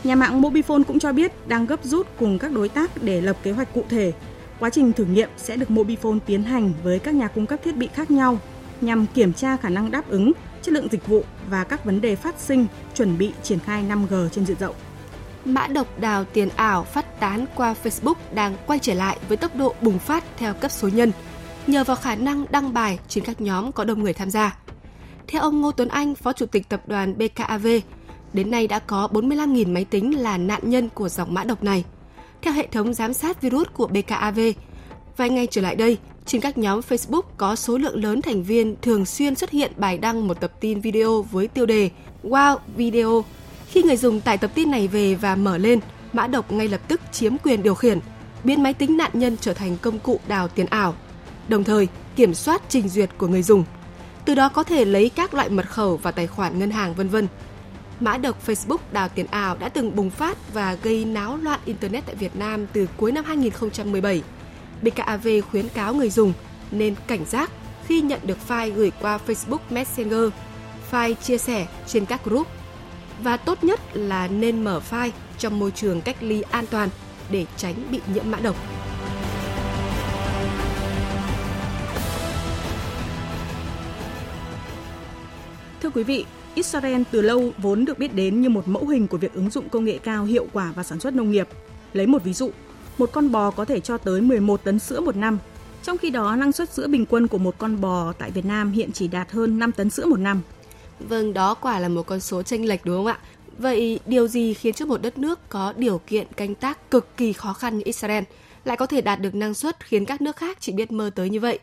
Nhà 0.04 0.14
mạng 0.14 0.42
Mobifone 0.42 0.82
cũng 0.84 0.98
cho 0.98 1.12
biết 1.12 1.48
đang 1.48 1.66
gấp 1.66 1.84
rút 1.84 2.06
cùng 2.18 2.38
các 2.38 2.52
đối 2.52 2.68
tác 2.68 3.02
để 3.02 3.20
lập 3.20 3.36
kế 3.42 3.52
hoạch 3.52 3.74
cụ 3.74 3.84
thể. 3.88 4.12
Quá 4.58 4.70
trình 4.70 4.92
thử 4.92 5.04
nghiệm 5.04 5.28
sẽ 5.36 5.56
được 5.56 5.68
Mobifone 5.68 6.18
tiến 6.26 6.42
hành 6.42 6.72
với 6.82 6.98
các 6.98 7.14
nhà 7.14 7.28
cung 7.28 7.46
cấp 7.46 7.60
thiết 7.64 7.76
bị 7.76 7.88
khác 7.94 8.10
nhau 8.10 8.38
nhằm 8.80 9.06
kiểm 9.14 9.32
tra 9.32 9.56
khả 9.56 9.68
năng 9.68 9.90
đáp 9.90 10.08
ứng, 10.08 10.32
chất 10.62 10.74
lượng 10.74 10.88
dịch 10.90 11.06
vụ 11.06 11.24
và 11.50 11.64
các 11.64 11.84
vấn 11.84 12.00
đề 12.00 12.16
phát 12.16 12.34
sinh 12.38 12.66
chuẩn 12.94 13.18
bị 13.18 13.32
triển 13.42 13.58
khai 13.58 13.84
5G 13.88 14.28
trên 14.28 14.46
diện 14.46 14.56
rộng. 14.60 14.74
Mã 15.44 15.66
độc 15.66 16.00
đào 16.00 16.24
tiền 16.24 16.48
ảo 16.56 16.84
phát 16.84 17.20
tán 17.20 17.46
qua 17.54 17.74
Facebook 17.84 18.14
đang 18.34 18.56
quay 18.66 18.78
trở 18.78 18.94
lại 18.94 19.18
với 19.28 19.36
tốc 19.36 19.56
độ 19.56 19.74
bùng 19.80 19.98
phát 19.98 20.24
theo 20.36 20.54
cấp 20.54 20.70
số 20.70 20.88
nhân, 20.88 21.12
nhờ 21.66 21.84
vào 21.84 21.96
khả 21.96 22.14
năng 22.14 22.44
đăng 22.50 22.74
bài 22.74 22.98
trên 23.08 23.24
các 23.24 23.40
nhóm 23.40 23.72
có 23.72 23.84
đông 23.84 24.02
người 24.02 24.12
tham 24.12 24.30
gia. 24.30 24.56
Theo 25.28 25.42
ông 25.42 25.60
Ngô 25.60 25.72
Tuấn 25.72 25.88
Anh, 25.88 26.14
Phó 26.14 26.32
Chủ 26.32 26.46
tịch 26.46 26.68
Tập 26.68 26.82
đoàn 26.86 27.18
BKAV, 27.18 27.66
đến 28.32 28.50
nay 28.50 28.66
đã 28.66 28.78
có 28.78 29.08
45.000 29.12 29.72
máy 29.72 29.84
tính 29.84 30.18
là 30.20 30.38
nạn 30.38 30.60
nhân 30.64 30.88
của 30.94 31.08
dòng 31.08 31.34
mã 31.34 31.44
độc 31.44 31.64
này. 31.64 31.84
Theo 32.42 32.52
hệ 32.52 32.66
thống 32.66 32.94
giám 32.94 33.12
sát 33.12 33.42
virus 33.42 33.68
của 33.74 33.86
BKAV, 33.86 34.40
vài 35.16 35.30
ngày 35.30 35.46
trở 35.50 35.60
lại 35.60 35.76
đây, 35.76 35.98
trên 36.26 36.40
các 36.40 36.58
nhóm 36.58 36.80
Facebook 36.80 37.22
có 37.36 37.56
số 37.56 37.78
lượng 37.78 38.04
lớn 38.04 38.22
thành 38.22 38.42
viên 38.42 38.76
thường 38.82 39.06
xuyên 39.06 39.34
xuất 39.34 39.50
hiện 39.50 39.72
bài 39.76 39.98
đăng 39.98 40.28
một 40.28 40.40
tập 40.40 40.52
tin 40.60 40.80
video 40.80 41.22
với 41.22 41.48
tiêu 41.48 41.66
đề 41.66 41.90
Wow 42.22 42.58
Video. 42.76 43.24
Khi 43.68 43.82
người 43.82 43.96
dùng 43.96 44.20
tải 44.20 44.38
tập 44.38 44.50
tin 44.54 44.70
này 44.70 44.88
về 44.88 45.14
và 45.14 45.36
mở 45.36 45.58
lên, 45.58 45.80
mã 46.12 46.26
độc 46.26 46.52
ngay 46.52 46.68
lập 46.68 46.80
tức 46.88 47.00
chiếm 47.12 47.38
quyền 47.38 47.62
điều 47.62 47.74
khiển, 47.74 47.98
biến 48.44 48.62
máy 48.62 48.74
tính 48.74 48.96
nạn 48.96 49.10
nhân 49.14 49.36
trở 49.40 49.54
thành 49.54 49.76
công 49.82 49.98
cụ 49.98 50.20
đào 50.28 50.48
tiền 50.48 50.66
ảo, 50.66 50.94
đồng 51.48 51.64
thời 51.64 51.88
kiểm 52.16 52.34
soát 52.34 52.62
trình 52.68 52.88
duyệt 52.88 53.10
của 53.18 53.26
người 53.26 53.42
dùng. 53.42 53.64
Từ 54.24 54.34
đó 54.34 54.48
có 54.48 54.62
thể 54.62 54.84
lấy 54.84 55.08
các 55.08 55.34
loại 55.34 55.48
mật 55.48 55.70
khẩu 55.70 55.96
và 55.96 56.10
tài 56.10 56.26
khoản 56.26 56.58
ngân 56.58 56.70
hàng 56.70 56.94
vân 56.94 57.08
vân. 57.08 57.28
Mã 58.00 58.18
độc 58.18 58.46
Facebook 58.46 58.78
đào 58.92 59.08
tiền 59.08 59.26
ảo 59.30 59.56
đã 59.56 59.68
từng 59.68 59.96
bùng 59.96 60.10
phát 60.10 60.52
và 60.54 60.76
gây 60.82 61.04
náo 61.04 61.36
loạn 61.36 61.60
internet 61.64 62.06
tại 62.06 62.14
Việt 62.14 62.36
Nam 62.36 62.66
từ 62.72 62.88
cuối 62.96 63.12
năm 63.12 63.24
2017 63.24 64.22
BKAV 64.82 65.28
khuyến 65.50 65.68
cáo 65.68 65.94
người 65.94 66.10
dùng 66.10 66.32
nên 66.70 66.94
cảnh 67.06 67.24
giác 67.24 67.50
khi 67.86 68.00
nhận 68.00 68.20
được 68.22 68.38
file 68.48 68.72
gửi 68.72 68.92
qua 69.00 69.18
Facebook 69.26 69.58
Messenger, 69.70 70.28
file 70.90 71.14
chia 71.14 71.38
sẻ 71.38 71.66
trên 71.86 72.06
các 72.06 72.24
group 72.24 72.46
và 73.22 73.36
tốt 73.36 73.64
nhất 73.64 73.80
là 73.92 74.28
nên 74.28 74.64
mở 74.64 74.80
file 74.90 75.10
trong 75.38 75.58
môi 75.58 75.70
trường 75.70 76.00
cách 76.00 76.16
ly 76.20 76.42
an 76.50 76.64
toàn 76.70 76.88
để 77.30 77.46
tránh 77.56 77.74
bị 77.90 78.00
nhiễm 78.14 78.30
mã 78.30 78.38
độc. 78.38 78.56
Quý 85.94 86.02
vị, 86.02 86.24
Israel 86.54 87.02
từ 87.10 87.22
lâu 87.22 87.52
vốn 87.58 87.84
được 87.84 87.98
biết 87.98 88.14
đến 88.14 88.40
như 88.40 88.48
một 88.48 88.68
mẫu 88.68 88.86
hình 88.86 89.08
của 89.08 89.18
việc 89.18 89.34
ứng 89.34 89.50
dụng 89.50 89.68
công 89.68 89.84
nghệ 89.84 89.98
cao 89.98 90.24
hiệu 90.24 90.46
quả 90.52 90.72
và 90.74 90.82
sản 90.82 91.00
xuất 91.00 91.14
nông 91.14 91.30
nghiệp. 91.30 91.48
Lấy 91.92 92.06
một 92.06 92.24
ví 92.24 92.32
dụ, 92.32 92.50
một 92.98 93.12
con 93.12 93.32
bò 93.32 93.50
có 93.50 93.64
thể 93.64 93.80
cho 93.80 93.98
tới 93.98 94.20
11 94.20 94.64
tấn 94.64 94.78
sữa 94.78 95.00
một 95.00 95.16
năm. 95.16 95.38
Trong 95.82 95.98
khi 95.98 96.10
đó, 96.10 96.36
năng 96.36 96.52
suất 96.52 96.70
sữa 96.72 96.86
bình 96.88 97.06
quân 97.06 97.26
của 97.26 97.38
một 97.38 97.54
con 97.58 97.80
bò 97.80 98.12
tại 98.12 98.30
Việt 98.30 98.44
Nam 98.44 98.72
hiện 98.72 98.92
chỉ 98.92 99.08
đạt 99.08 99.30
hơn 99.30 99.58
5 99.58 99.72
tấn 99.72 99.90
sữa 99.90 100.06
một 100.06 100.18
năm. 100.18 100.40
Vâng, 101.00 101.34
đó 101.34 101.54
quả 101.54 101.78
là 101.78 101.88
một 101.88 102.06
con 102.06 102.20
số 102.20 102.42
chênh 102.42 102.68
lệch 102.68 102.84
đúng 102.84 102.96
không 102.96 103.06
ạ? 103.06 103.18
Vậy 103.58 104.00
điều 104.06 104.28
gì 104.28 104.54
khiến 104.54 104.74
cho 104.74 104.86
một 104.86 105.02
đất 105.02 105.18
nước 105.18 105.48
có 105.48 105.72
điều 105.76 105.98
kiện 105.98 106.26
canh 106.36 106.54
tác 106.54 106.90
cực 106.90 107.16
kỳ 107.16 107.32
khó 107.32 107.52
khăn 107.52 107.78
như 107.78 107.82
Israel 107.84 108.24
lại 108.64 108.76
có 108.76 108.86
thể 108.86 109.00
đạt 109.00 109.20
được 109.20 109.34
năng 109.34 109.54
suất 109.54 109.86
khiến 109.86 110.04
các 110.04 110.20
nước 110.20 110.36
khác 110.36 110.56
chỉ 110.60 110.72
biết 110.72 110.92
mơ 110.92 111.10
tới 111.14 111.30
như 111.30 111.40
vậy? 111.40 111.58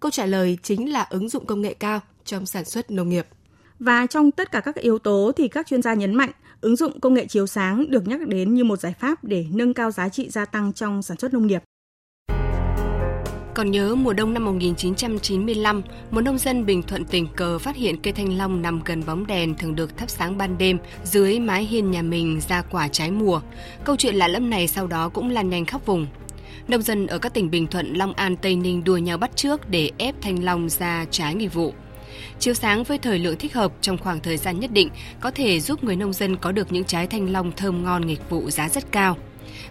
Câu 0.00 0.10
trả 0.10 0.26
lời 0.26 0.58
chính 0.62 0.92
là 0.92 1.06
ứng 1.10 1.28
dụng 1.28 1.46
công 1.46 1.60
nghệ 1.60 1.74
cao 1.74 2.00
trong 2.24 2.46
sản 2.46 2.64
xuất 2.64 2.90
nông 2.90 3.08
nghiệp. 3.08 3.26
Và 3.80 4.06
trong 4.06 4.30
tất 4.30 4.52
cả 4.52 4.60
các 4.60 4.74
yếu 4.74 4.98
tố 4.98 5.32
thì 5.36 5.48
các 5.48 5.66
chuyên 5.66 5.82
gia 5.82 5.94
nhấn 5.94 6.14
mạnh 6.14 6.30
ứng 6.60 6.76
dụng 6.76 7.00
công 7.00 7.14
nghệ 7.14 7.26
chiếu 7.26 7.46
sáng 7.46 7.90
được 7.90 8.08
nhắc 8.08 8.20
đến 8.26 8.54
như 8.54 8.64
một 8.64 8.80
giải 8.80 8.94
pháp 9.00 9.24
để 9.24 9.46
nâng 9.52 9.74
cao 9.74 9.90
giá 9.90 10.08
trị 10.08 10.28
gia 10.28 10.44
tăng 10.44 10.72
trong 10.72 11.02
sản 11.02 11.18
xuất 11.18 11.34
nông 11.34 11.46
nghiệp. 11.46 11.62
Còn 13.54 13.70
nhớ 13.70 13.94
mùa 13.94 14.12
đông 14.12 14.34
năm 14.34 14.44
1995, 14.44 15.82
một 16.10 16.20
nông 16.20 16.38
dân 16.38 16.66
Bình 16.66 16.82
Thuận 16.82 17.04
tình 17.04 17.26
cờ 17.36 17.58
phát 17.58 17.76
hiện 17.76 18.02
cây 18.02 18.12
thanh 18.12 18.38
long 18.38 18.62
nằm 18.62 18.80
gần 18.84 19.02
bóng 19.06 19.26
đèn 19.26 19.54
thường 19.54 19.74
được 19.74 19.96
thắp 19.96 20.10
sáng 20.10 20.38
ban 20.38 20.58
đêm 20.58 20.78
dưới 21.04 21.38
mái 21.38 21.64
hiên 21.64 21.90
nhà 21.90 22.02
mình 22.02 22.40
ra 22.48 22.62
quả 22.70 22.88
trái 22.88 23.10
mùa. 23.10 23.40
Câu 23.84 23.96
chuyện 23.96 24.14
lạ 24.14 24.28
lẫm 24.28 24.50
này 24.50 24.68
sau 24.68 24.86
đó 24.86 25.08
cũng 25.08 25.30
lan 25.30 25.50
nhanh 25.50 25.64
khắp 25.64 25.86
vùng. 25.86 26.06
Nông 26.68 26.82
dân 26.82 27.06
ở 27.06 27.18
các 27.18 27.34
tỉnh 27.34 27.50
Bình 27.50 27.66
Thuận, 27.66 27.94
Long 27.94 28.12
An, 28.12 28.36
Tây 28.36 28.56
Ninh 28.56 28.84
đua 28.84 28.96
nhau 28.96 29.18
bắt 29.18 29.30
trước 29.36 29.70
để 29.70 29.90
ép 29.98 30.14
thanh 30.22 30.44
long 30.44 30.68
ra 30.68 31.06
trái 31.10 31.34
nghịch 31.34 31.54
vụ. 31.54 31.74
Chiếu 32.38 32.54
sáng 32.54 32.84
với 32.84 32.98
thời 32.98 33.18
lượng 33.18 33.36
thích 33.38 33.54
hợp 33.54 33.72
trong 33.80 33.98
khoảng 33.98 34.20
thời 34.20 34.36
gian 34.36 34.60
nhất 34.60 34.72
định 34.72 34.88
có 35.20 35.30
thể 35.30 35.60
giúp 35.60 35.84
người 35.84 35.96
nông 35.96 36.12
dân 36.12 36.36
có 36.36 36.52
được 36.52 36.72
những 36.72 36.84
trái 36.84 37.06
thanh 37.06 37.32
long 37.32 37.52
thơm 37.52 37.84
ngon 37.84 38.06
nghịch 38.06 38.30
vụ 38.30 38.50
giá 38.50 38.68
rất 38.68 38.92
cao. 38.92 39.16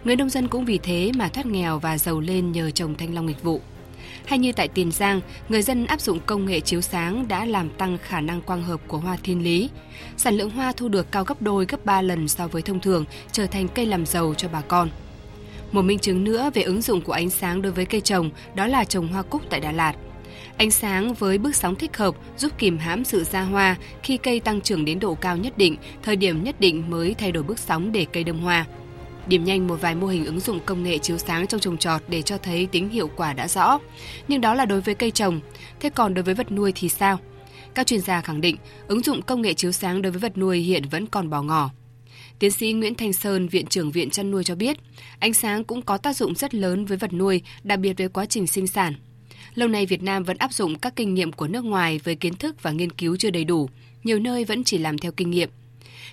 Người 0.04 0.16
nông 0.16 0.30
dân 0.30 0.48
cũng 0.48 0.66
vì 0.66 0.78
thế 0.84 1.12
mà 1.16 1.28
thoát 1.28 1.46
nghèo 1.46 1.80
và 1.80 1.98
giàu 1.98 2.20
lên 2.20 2.52
nhờ 2.52 2.72
trồng 2.72 2.96
thanh 2.96 3.16
long 3.16 3.26
nghịch 3.26 3.44
vụ. 3.44 3.62
Hay 4.26 4.40
như 4.40 4.52
tại 4.52 4.68
Tiền 4.68 4.92
Giang, 4.92 5.22
người 5.50 5.62
dân 5.62 5.86
áp 5.86 6.02
dụng 6.02 6.20
công 6.26 6.46
nghệ 6.46 6.60
chiếu 6.60 6.82
sáng 6.82 7.28
đã 7.28 7.46
làm 7.46 7.70
tăng 7.70 7.98
khả 8.04 8.22
năng 8.22 8.42
quang 8.42 8.64
hợp 8.64 8.82
của 8.88 8.98
hoa 8.98 9.18
thiên 9.24 9.44
lý. 9.44 9.70
Sản 10.18 10.38
lượng 10.38 10.50
hoa 10.50 10.74
thu 10.78 10.88
được 10.88 11.12
cao 11.12 11.24
gấp 11.24 11.42
đôi 11.42 11.66
gấp 11.66 11.86
3 11.86 12.02
lần 12.02 12.28
so 12.28 12.48
với 12.48 12.62
thông 12.62 12.80
thường, 12.80 13.06
trở 13.32 13.46
thành 13.46 13.68
cây 13.68 13.86
làm 13.86 14.06
giàu 14.06 14.34
cho 14.38 14.48
bà 14.54 14.62
con. 14.62 14.90
Một 15.72 15.82
minh 15.82 16.00
chứng 16.00 16.24
nữa 16.24 16.50
về 16.54 16.62
ứng 16.62 16.82
dụng 16.82 17.02
của 17.02 17.14
ánh 17.14 17.30
sáng 17.30 17.62
đối 17.62 17.72
với 17.72 17.86
cây 17.86 18.02
trồng 18.02 18.30
đó 18.56 18.68
là 18.68 18.84
trồng 18.84 19.08
hoa 19.08 19.22
cúc 19.22 19.42
tại 19.50 19.60
Đà 19.60 19.72
Lạt– 19.72 19.96
Ánh 20.60 20.72
sáng 20.72 21.14
với 21.14 21.38
bước 21.38 21.56
sóng 21.56 21.76
thích 21.76 21.98
hợp 21.98 22.16
giúp 22.38 22.52
kìm 22.58 22.78
hãm 22.78 23.06
sự 23.06 23.24
ra 23.24 23.42
hoa 23.42 23.76
khi 24.04 24.18
cây 24.18 24.40
tăng 24.40 24.62
trưởng 24.62 24.86
đến 24.86 25.00
độ 25.00 25.16
cao 25.16 25.38
nhất 25.38 25.58
định, 25.58 25.76
thời 26.04 26.16
điểm 26.16 26.44
nhất 26.44 26.60
định 26.60 26.90
mới 26.90 27.14
thay 27.14 27.32
đổi 27.32 27.44
bước 27.44 27.60
sóng 27.60 27.92
để 27.92 28.06
cây 28.14 28.24
đâm 28.24 28.40
hoa. 28.40 28.66
Điểm 29.28 29.44
nhanh 29.44 29.68
một 29.68 29.82
vài 29.82 29.96
mô 29.96 30.08
hình 30.08 30.26
ứng 30.26 30.40
dụng 30.40 30.60
công 30.66 30.84
nghệ 30.84 30.98
chiếu 30.98 31.18
sáng 31.18 31.48
trong 31.48 31.60
trồng 31.62 31.78
trọt 31.78 32.02
để 32.08 32.22
cho 32.22 32.38
thấy 32.38 32.66
tính 32.66 32.90
hiệu 32.90 33.10
quả 33.16 33.34
đã 33.34 33.48
rõ. 33.48 33.80
Nhưng 34.28 34.42
đó 34.42 34.54
là 34.54 34.66
đối 34.66 34.82
với 34.82 34.96
cây 34.96 35.12
trồng. 35.12 35.40
Thế 35.80 35.90
còn 35.90 36.14
đối 36.14 36.24
với 36.24 36.34
vật 36.34 36.52
nuôi 36.52 36.72
thì 36.76 36.90
sao? 36.90 37.20
Các 37.74 37.88
chuyên 37.88 38.02
gia 38.02 38.22
khẳng 38.22 38.42
định, 38.42 38.58
ứng 38.88 39.04
dụng 39.04 39.22
công 39.22 39.42
nghệ 39.42 39.54
chiếu 39.54 39.72
sáng 39.72 40.02
đối 40.02 40.12
với 40.12 40.20
vật 40.20 40.38
nuôi 40.38 40.60
hiện 40.60 40.84
vẫn 40.92 41.08
còn 41.08 41.30
bỏ 41.30 41.42
ngỏ. 41.42 41.70
Tiến 42.40 42.52
sĩ 42.52 42.74
Nguyễn 42.74 42.96
Thanh 42.96 43.14
Sơn, 43.14 43.48
Viện 43.48 43.66
trưởng 43.66 43.92
Viện 43.92 44.10
chăn 44.10 44.32
nuôi 44.32 44.44
cho 44.44 44.56
biết, 44.56 44.78
ánh 45.20 45.34
sáng 45.34 45.64
cũng 45.64 45.82
có 45.82 45.98
tác 45.98 46.16
dụng 46.16 46.36
rất 46.36 46.54
lớn 46.54 46.86
với 46.86 46.98
vật 46.98 47.14
nuôi, 47.14 47.42
đặc 47.64 47.80
biệt 47.80 47.94
với 47.98 48.10
quá 48.10 48.26
trình 48.26 48.48
sinh 48.48 48.68
sản. 48.68 48.94
Lâu 49.56 49.68
nay 49.68 49.86
Việt 49.86 50.04
Nam 50.04 50.24
vẫn 50.24 50.38
áp 50.38 50.54
dụng 50.54 50.80
các 50.80 50.96
kinh 50.96 51.14
nghiệm 51.14 51.32
của 51.32 51.48
nước 51.48 51.66
ngoài 51.66 52.00
với 52.04 52.16
kiến 52.16 52.36
thức 52.36 52.64
và 52.64 52.72
nghiên 52.72 52.92
cứu 52.92 53.18
chưa 53.18 53.30
đầy 53.30 53.44
đủ, 53.44 53.70
nhiều 54.04 54.20
nơi 54.20 54.46
vẫn 54.46 54.64
chỉ 54.64 54.78
làm 54.78 54.98
theo 54.98 55.12
kinh 55.12 55.30
nghiệm. 55.30 55.50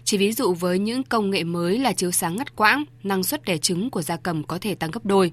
Chỉ 0.05 0.16
ví 0.16 0.33
dụ 0.33 0.55
với 0.55 0.78
những 0.78 1.02
công 1.02 1.31
nghệ 1.31 1.45
mới 1.45 1.78
là 1.78 1.93
chiếu 1.93 2.11
sáng 2.11 2.37
ngắt 2.37 2.57
quãng, 2.57 2.85
năng 3.02 3.25
suất 3.25 3.45
đẻ 3.45 3.59
trứng 3.59 3.90
của 3.90 4.02
gia 4.02 4.16
cầm 4.16 4.43
có 4.45 4.59
thể 4.59 4.75
tăng 4.75 4.90
gấp 4.90 5.07
đôi. 5.07 5.33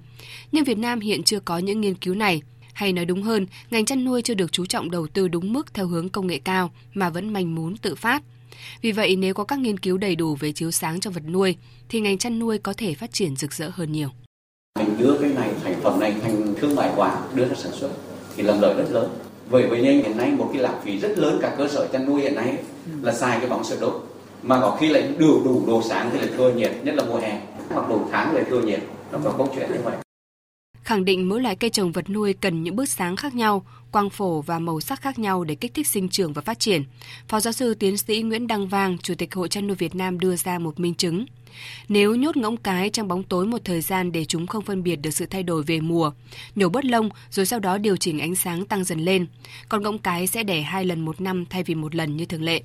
Nhưng 0.52 0.64
Việt 0.64 0.78
Nam 0.78 1.00
hiện 1.00 1.24
chưa 1.24 1.40
có 1.40 1.58
những 1.58 1.82
nghiên 1.82 1.96
cứu 1.96 2.16
này, 2.16 2.42
hay 2.74 2.94
nói 2.94 3.06
đúng 3.06 3.24
hơn, 3.24 3.48
ngành 3.72 3.86
chăn 3.86 4.06
nuôi 4.06 4.22
chưa 4.22 4.34
được 4.34 4.52
chú 4.52 4.66
trọng 4.66 4.92
đầu 4.92 5.08
tư 5.08 5.28
đúng 5.28 5.54
mức 5.54 5.74
theo 5.74 5.88
hướng 5.88 6.10
công 6.10 6.28
nghệ 6.28 6.40
cao 6.44 6.72
mà 6.94 7.10
vẫn 7.10 7.34
manh 7.34 7.56
muốn 7.56 7.78
tự 7.78 7.96
phát. 7.96 8.24
Vì 8.82 8.92
vậy, 8.92 9.16
nếu 9.16 9.34
có 9.34 9.44
các 9.44 9.60
nghiên 9.60 9.78
cứu 9.78 9.98
đầy 9.98 10.16
đủ 10.16 10.36
về 10.36 10.52
chiếu 10.52 10.72
sáng 10.72 11.00
cho 11.00 11.12
vật 11.12 11.24
nuôi, 11.28 11.56
thì 11.90 12.00
ngành 12.00 12.18
chăn 12.18 12.40
nuôi 12.40 12.58
có 12.58 12.74
thể 12.74 12.94
phát 12.94 13.14
triển 13.14 13.36
rực 13.36 13.54
rỡ 13.54 13.70
hơn 13.74 13.92
nhiều. 13.92 14.10
Mình 14.80 14.98
đưa 15.00 15.18
cái 15.22 15.30
này 15.34 15.54
phẩm 15.84 16.00
này 16.00 16.16
thành 16.24 16.54
thương 16.58 16.76
mại 16.76 16.90
hóa 16.90 17.18
đưa 17.34 17.46
ra 17.46 17.56
sản 17.56 17.72
xuất 17.72 17.90
thì 18.36 18.44
làm 18.44 18.62
lợi 18.62 18.74
rất 18.78 18.92
lớn 18.92 19.10
bởi 19.50 19.68
vậy 19.68 19.82
nên 19.82 20.04
hiện 20.04 20.18
nay 20.18 20.32
một 20.38 20.50
cái 20.54 20.62
lãng 20.62 20.82
phí 20.84 21.00
rất 21.00 21.20
lớn 21.20 21.40
cả 21.42 21.56
cơ 21.58 21.68
sở 21.68 21.88
chăn 21.88 22.06
nuôi 22.06 22.22
hiện 22.22 22.36
nay 22.36 22.58
là 23.02 23.14
xài 23.14 23.40
cái 23.40 23.50
bóng 23.50 23.64
sợi 23.64 23.78
đốt 23.82 24.08
mà 24.44 24.60
có 24.62 24.78
khi 24.80 24.90
lại 24.90 25.08
đủ 25.18 25.42
đủ 25.46 25.64
đồ 25.68 25.82
sáng 25.82 26.10
thì 26.14 26.20
lại 26.20 26.30
thừa 26.38 26.54
nhiệt 26.54 26.72
nhất 26.84 26.96
là 26.96 27.04
mùa 27.04 27.18
hè 27.18 27.42
hoặc 27.70 27.90
đủ 27.90 28.02
tháng 28.12 28.36
lại 28.36 28.44
thừa 28.50 28.62
nhiệt 28.62 28.80
nó 29.12 29.20
có 29.24 29.34
câu 29.38 29.50
chuyện 29.56 29.70
như 29.72 29.80
vậy 29.84 29.94
khẳng 30.84 31.06
định 31.06 31.30
mỗi 31.30 31.42
loại 31.42 31.56
cây 31.56 31.70
trồng 31.70 31.92
vật 31.92 32.10
nuôi 32.10 32.34
cần 32.34 32.64
những 32.64 32.76
bước 32.76 32.90
sáng 32.90 33.16
khác 33.16 33.36
nhau, 33.36 33.66
quang 33.92 34.10
phổ 34.10 34.42
và 34.42 34.60
màu 34.60 34.80
sắc 34.80 35.02
khác 35.02 35.20
nhau 35.20 35.44
để 35.44 35.56
kích 35.56 35.74
thích 35.74 35.88
sinh 35.88 36.10
trưởng 36.10 36.34
và 36.34 36.42
phát 36.42 36.60
triển. 36.60 36.84
Phó 37.28 37.40
giáo 37.40 37.54
sư 37.54 37.74
tiến 37.74 37.98
sĩ 37.98 38.22
Nguyễn 38.22 38.48
Đăng 38.48 38.68
Vang, 38.68 38.98
Chủ 38.98 39.16
tịch 39.16 39.36
Hội 39.36 39.50
chăn 39.50 39.68
nuôi 39.68 39.76
Việt 39.76 39.96
Nam 39.96 40.20
đưa 40.20 40.36
ra 40.36 40.60
một 40.60 40.80
minh 40.80 40.94
chứng. 40.96 41.26
Nếu 41.90 42.16
nhốt 42.16 42.38
ngỗng 42.38 42.58
cái 42.58 42.90
trong 42.90 43.08
bóng 43.08 43.24
tối 43.24 43.46
một 43.46 43.62
thời 43.64 43.82
gian 43.82 44.12
để 44.12 44.26
chúng 44.26 44.48
không 44.48 44.64
phân 44.64 44.84
biệt 44.84 44.96
được 44.96 45.12
sự 45.12 45.26
thay 45.26 45.44
đổi 45.44 45.64
về 45.64 45.82
mùa, 45.82 46.12
nhổ 46.56 46.70
bớt 46.70 46.86
lông 46.86 47.10
rồi 47.30 47.46
sau 47.46 47.60
đó 47.60 47.78
điều 47.78 47.98
chỉnh 47.98 48.20
ánh 48.20 48.36
sáng 48.36 48.66
tăng 48.66 48.84
dần 48.84 49.00
lên, 49.00 49.26
còn 49.70 49.84
ngỗng 49.84 49.98
cái 49.98 50.28
sẽ 50.28 50.44
đẻ 50.44 50.62
hai 50.62 50.86
lần 50.86 51.06
một 51.06 51.22
năm 51.22 51.46
thay 51.50 51.64
vì 51.64 51.76
một 51.76 51.96
lần 51.96 52.18
như 52.18 52.26
thường 52.26 52.44
lệ. 52.44 52.62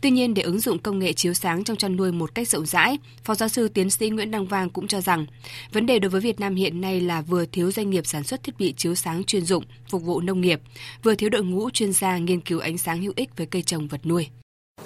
Tuy 0.00 0.10
nhiên, 0.10 0.34
để 0.34 0.42
ứng 0.42 0.60
dụng 0.60 0.78
công 0.78 0.98
nghệ 0.98 1.12
chiếu 1.12 1.34
sáng 1.34 1.64
trong 1.64 1.76
chăn 1.76 1.96
nuôi 1.96 2.12
một 2.12 2.34
cách 2.34 2.48
rộng 2.48 2.66
rãi, 2.66 2.98
Phó 3.24 3.34
giáo 3.34 3.48
sư 3.48 3.68
tiến 3.68 3.90
sĩ 3.90 4.10
Nguyễn 4.10 4.30
Đăng 4.30 4.46
Vang 4.46 4.70
cũng 4.70 4.88
cho 4.88 5.00
rằng, 5.00 5.26
vấn 5.72 5.86
đề 5.86 5.98
đối 5.98 6.10
với 6.10 6.20
Việt 6.20 6.40
Nam 6.40 6.54
hiện 6.54 6.80
nay 6.80 7.00
là 7.00 7.20
vừa 7.20 7.46
thiếu 7.46 7.72
doanh 7.72 7.90
nghiệp 7.90 8.06
sản 8.06 8.24
xuất 8.24 8.42
thiết 8.42 8.58
bị 8.58 8.74
chiếu 8.76 8.94
sáng 8.94 9.24
chuyên 9.24 9.44
dụng 9.44 9.64
phục 9.88 10.02
vụ 10.02 10.20
nông 10.20 10.40
nghiệp, 10.40 10.60
vừa 11.02 11.14
thiếu 11.14 11.30
đội 11.30 11.44
ngũ 11.44 11.70
chuyên 11.70 11.92
gia 11.92 12.18
nghiên 12.18 12.40
cứu 12.40 12.60
ánh 12.60 12.78
sáng 12.78 13.02
hữu 13.02 13.12
ích 13.16 13.36
với 13.36 13.46
cây 13.46 13.62
trồng 13.62 13.88
vật 13.88 14.06
nuôi. 14.06 14.28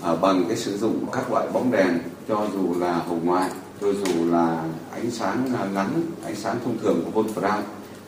À, 0.09 0.15
bằng 0.15 0.45
cái 0.49 0.57
sử 0.57 0.79
dụng 0.79 1.07
các 1.13 1.31
loại 1.31 1.49
bóng 1.53 1.71
đèn 1.71 1.99
cho 2.29 2.47
dù 2.55 2.81
là 2.81 2.93
hồng 2.93 3.21
ngoại, 3.25 3.51
cho 3.81 3.93
dù 3.93 4.31
là 4.31 4.65
ánh 4.93 5.11
sáng 5.11 5.55
à, 5.61 5.69
ngắn, 5.75 6.03
ánh 6.25 6.37
sáng 6.37 6.57
thông 6.65 6.79
thường 6.79 7.03
của 7.05 7.23
Wolfram 7.23 7.61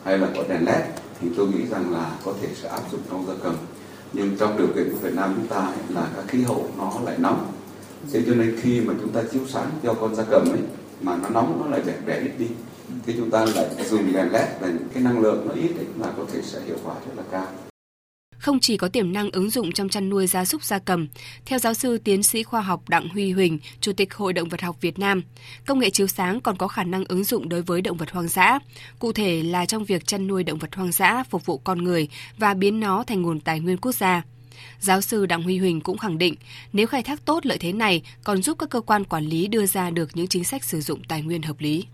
hay 0.03 0.17
là 0.17 0.27
có 0.35 0.43
đèn 0.49 0.65
led 0.65 0.83
thì 1.21 1.27
tôi 1.37 1.47
nghĩ 1.47 1.65
rằng 1.71 1.93
là 1.93 2.11
có 2.25 2.33
thể 2.41 2.47
sẽ 2.61 2.69
áp 2.69 2.81
dụng 2.91 3.01
trong 3.09 3.25
gia 3.27 3.33
cầm. 3.43 3.55
Nhưng 4.13 4.37
trong 4.37 4.57
điều 4.57 4.67
kiện 4.67 4.89
của 4.91 4.97
Việt 5.01 5.13
Nam 5.13 5.33
chúng 5.35 5.47
ta 5.47 5.57
ấy, 5.57 5.77
là 5.89 6.07
các 6.15 6.25
khí 6.27 6.41
hậu 6.41 6.67
nó 6.77 6.91
lại 7.05 7.15
nóng. 7.17 7.51
Thế 8.11 8.23
cho 8.27 8.33
nên 8.35 8.57
khi 8.61 8.81
mà 8.81 8.93
chúng 9.01 9.11
ta 9.11 9.21
chiếu 9.31 9.41
sáng 9.47 9.71
cho 9.83 9.93
con 9.93 10.15
gia 10.15 10.23
cầm 10.23 10.49
ấy 10.51 10.61
mà 11.01 11.17
nó 11.17 11.29
nóng 11.29 11.61
nó 11.61 11.77
lại 11.77 11.81
đẻ 12.05 12.19
ít 12.19 12.31
đi 12.37 12.47
thì 13.05 13.13
chúng 13.17 13.31
ta 13.31 13.45
lại 13.55 13.65
dùng 13.89 14.13
đèn 14.13 14.31
led 14.31 14.47
là 14.61 14.67
những 14.67 14.87
cái 14.93 15.03
năng 15.03 15.19
lượng 15.19 15.47
nó 15.47 15.53
ít 15.53 15.71
ấy, 15.77 15.87
là 15.99 16.07
có 16.17 16.23
thể 16.33 16.41
sẽ 16.41 16.59
hiệu 16.65 16.77
quả 16.83 16.93
rất 16.93 17.13
là 17.17 17.23
cao 17.31 17.47
không 18.41 18.59
chỉ 18.59 18.77
có 18.77 18.87
tiềm 18.87 19.13
năng 19.13 19.31
ứng 19.31 19.49
dụng 19.49 19.71
trong 19.71 19.89
chăn 19.89 20.09
nuôi 20.09 20.27
gia 20.27 20.45
súc 20.45 20.63
gia 20.63 20.79
cầm. 20.79 21.07
Theo 21.45 21.59
giáo 21.59 21.73
sư 21.73 21.97
tiến 21.97 22.23
sĩ 22.23 22.43
khoa 22.43 22.61
học 22.61 22.89
Đặng 22.89 23.09
Huy 23.09 23.31
Huỳnh, 23.31 23.59
Chủ 23.81 23.93
tịch 23.93 24.13
Hội 24.13 24.33
động 24.33 24.49
vật 24.49 24.61
học 24.61 24.75
Việt 24.81 24.99
Nam, 24.99 25.23
công 25.65 25.79
nghệ 25.79 25.89
chiếu 25.89 26.07
sáng 26.07 26.41
còn 26.41 26.57
có 26.57 26.67
khả 26.67 26.83
năng 26.83 27.05
ứng 27.05 27.23
dụng 27.23 27.49
đối 27.49 27.61
với 27.61 27.81
động 27.81 27.97
vật 27.97 28.11
hoang 28.11 28.27
dã, 28.27 28.59
cụ 28.99 29.11
thể 29.11 29.43
là 29.43 29.65
trong 29.65 29.85
việc 29.85 30.07
chăn 30.07 30.27
nuôi 30.27 30.43
động 30.43 30.57
vật 30.57 30.75
hoang 30.75 30.91
dã 30.91 31.23
phục 31.29 31.45
vụ 31.45 31.57
con 31.57 31.83
người 31.83 32.07
và 32.37 32.53
biến 32.53 32.79
nó 32.79 33.03
thành 33.03 33.21
nguồn 33.21 33.39
tài 33.39 33.59
nguyên 33.59 33.77
quốc 33.77 33.95
gia. 33.95 34.23
Giáo 34.79 35.01
sư 35.01 35.25
Đặng 35.25 35.43
Huy 35.43 35.57
Huỳnh 35.57 35.81
cũng 35.81 35.97
khẳng 35.97 36.17
định, 36.17 36.35
nếu 36.73 36.87
khai 36.87 37.03
thác 37.03 37.25
tốt 37.25 37.45
lợi 37.45 37.57
thế 37.57 37.73
này 37.73 38.01
còn 38.23 38.41
giúp 38.41 38.59
các 38.59 38.69
cơ 38.69 38.81
quan 38.81 39.03
quản 39.03 39.25
lý 39.25 39.47
đưa 39.47 39.65
ra 39.65 39.89
được 39.89 40.09
những 40.13 40.27
chính 40.27 40.43
sách 40.43 40.63
sử 40.63 40.81
dụng 40.81 41.03
tài 41.07 41.21
nguyên 41.21 41.41
hợp 41.41 41.59
lý. 41.59 41.85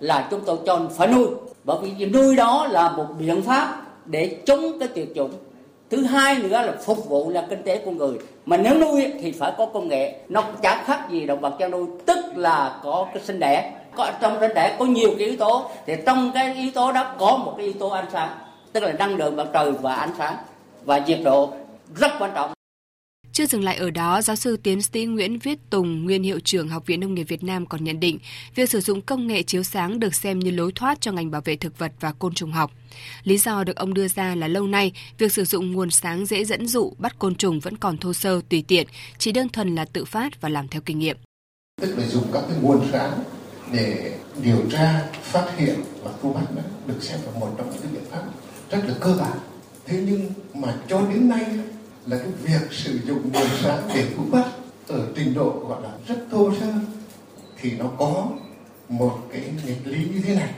Là 0.00 0.28
chúng 0.30 0.40
tôi 0.46 0.58
cho 0.66 0.90
phải 0.98 1.08
nuôi, 1.08 1.26
bởi 1.64 1.90
vì 1.98 2.06
nuôi 2.06 2.36
đó 2.36 2.66
là 2.66 2.96
một 2.96 3.06
biện 3.18 3.42
pháp 3.42 3.82
để 4.06 4.42
chống 4.46 4.78
cái 4.78 4.88
tuyệt 4.88 5.08
chủng 5.14 5.32
thứ 5.90 6.02
hai 6.02 6.38
nữa 6.38 6.48
là 6.48 6.74
phục 6.84 7.08
vụ 7.08 7.30
là 7.30 7.46
kinh 7.50 7.62
tế 7.62 7.78
của 7.78 7.90
người. 7.90 8.18
Mà 8.46 8.56
nếu 8.56 8.78
nuôi 8.78 9.12
thì 9.20 9.32
phải 9.32 9.52
có 9.58 9.66
công 9.66 9.88
nghệ. 9.88 10.14
Nó 10.28 10.42
chẳng 10.62 10.84
khác 10.84 11.10
gì 11.10 11.26
động 11.26 11.40
vật 11.40 11.54
chăn 11.58 11.70
nuôi. 11.70 11.86
Tức 12.06 12.18
là 12.34 12.80
có 12.82 13.06
cái 13.14 13.22
sinh 13.22 13.40
đẻ. 13.40 13.72
Có, 13.96 14.10
trong 14.20 14.36
sinh 14.40 14.54
đẻ 14.54 14.76
có 14.78 14.84
nhiều 14.84 15.10
cái 15.18 15.26
yếu 15.26 15.36
tố. 15.36 15.70
Thì 15.86 15.94
trong 16.06 16.30
cái 16.34 16.54
yếu 16.54 16.70
tố 16.74 16.92
đó 16.92 17.14
có 17.18 17.36
một 17.36 17.54
cái 17.56 17.66
yếu 17.66 17.74
tố 17.78 17.88
ánh 17.88 18.10
sáng. 18.12 18.28
Tức 18.72 18.82
là 18.82 18.92
năng 18.92 19.16
lượng 19.16 19.36
mặt 19.36 19.46
trời 19.52 19.72
và 19.72 19.94
ánh 19.94 20.12
sáng 20.18 20.36
và 20.84 20.98
nhiệt 20.98 21.18
độ 21.24 21.50
rất 21.94 22.10
quan 22.18 22.30
trọng 22.34 22.55
chưa 23.36 23.46
dừng 23.46 23.64
lại 23.64 23.76
ở 23.76 23.90
đó, 23.90 24.22
giáo 24.22 24.36
sư 24.36 24.56
tiến 24.56 24.82
sĩ 24.82 25.04
Nguyễn 25.04 25.38
Viết 25.38 25.58
Tùng, 25.70 26.04
nguyên 26.04 26.22
hiệu 26.22 26.40
trưởng 26.40 26.68
Học 26.68 26.86
viện 26.86 27.00
Nông 27.00 27.14
nghiệp 27.14 27.22
Việt 27.22 27.44
Nam 27.44 27.66
còn 27.66 27.84
nhận 27.84 28.00
định, 28.00 28.18
việc 28.54 28.70
sử 28.70 28.80
dụng 28.80 29.02
công 29.02 29.26
nghệ 29.26 29.42
chiếu 29.42 29.62
sáng 29.62 30.00
được 30.00 30.14
xem 30.14 30.38
như 30.38 30.50
lối 30.50 30.72
thoát 30.74 31.00
cho 31.00 31.12
ngành 31.12 31.30
bảo 31.30 31.40
vệ 31.44 31.56
thực 31.56 31.78
vật 31.78 31.92
và 32.00 32.12
côn 32.12 32.34
trùng 32.34 32.52
học. 32.52 32.72
Lý 33.24 33.38
do 33.38 33.64
được 33.64 33.76
ông 33.76 33.94
đưa 33.94 34.08
ra 34.08 34.34
là 34.34 34.48
lâu 34.48 34.66
nay, 34.66 34.92
việc 35.18 35.32
sử 35.32 35.44
dụng 35.44 35.72
nguồn 35.72 35.90
sáng 35.90 36.26
dễ 36.26 36.44
dẫn 36.44 36.68
dụ 36.68 36.92
bắt 36.98 37.18
côn 37.18 37.34
trùng 37.34 37.60
vẫn 37.60 37.76
còn 37.76 37.98
thô 37.98 38.12
sơ, 38.12 38.40
tùy 38.48 38.64
tiện, 38.68 38.86
chỉ 39.18 39.32
đơn 39.32 39.48
thuần 39.48 39.74
là 39.74 39.84
tự 39.84 40.04
phát 40.04 40.40
và 40.40 40.48
làm 40.48 40.68
theo 40.68 40.82
kinh 40.84 40.98
nghiệm. 40.98 41.16
Tức 41.80 41.98
là 41.98 42.06
dùng 42.06 42.24
các 42.32 42.42
cái 42.48 42.58
nguồn 42.62 42.88
sáng 42.92 43.24
để 43.72 44.18
điều 44.42 44.62
tra, 44.70 45.08
phát 45.22 45.52
hiện 45.56 45.80
và 46.02 46.10
thu 46.22 46.32
bắt 46.32 46.44
được 46.86 47.02
xem 47.02 47.18
là 47.24 47.40
một 47.40 47.54
trong 47.58 47.70
những 47.70 47.92
biện 47.92 48.04
pháp 48.10 48.22
rất 48.70 48.84
là 48.86 48.94
cơ 49.00 49.16
bản. 49.20 49.38
Thế 49.86 50.02
nhưng 50.06 50.30
mà 50.54 50.76
cho 50.88 51.00
đến 51.00 51.28
nay 51.28 51.44
là 52.06 52.18
cái 52.18 52.28
việc 52.42 52.72
sử 52.72 52.98
dụng 53.06 53.32
nguồn 53.32 53.46
sáng 53.62 53.88
để 53.94 54.06
cứu 54.16 54.24
bắt 54.30 54.44
ở 54.88 55.06
trình 55.16 55.34
độ 55.34 55.50
gọi 55.68 55.82
là 55.82 55.90
rất 56.08 56.16
thô 56.30 56.52
sơ, 56.60 56.66
thì 57.60 57.70
nó 57.70 57.84
có 57.98 58.26
một 58.88 59.18
cái 59.32 59.42
nghịch 59.66 59.86
lý 59.86 59.98
như 60.14 60.20
thế 60.26 60.34
này. 60.34 60.50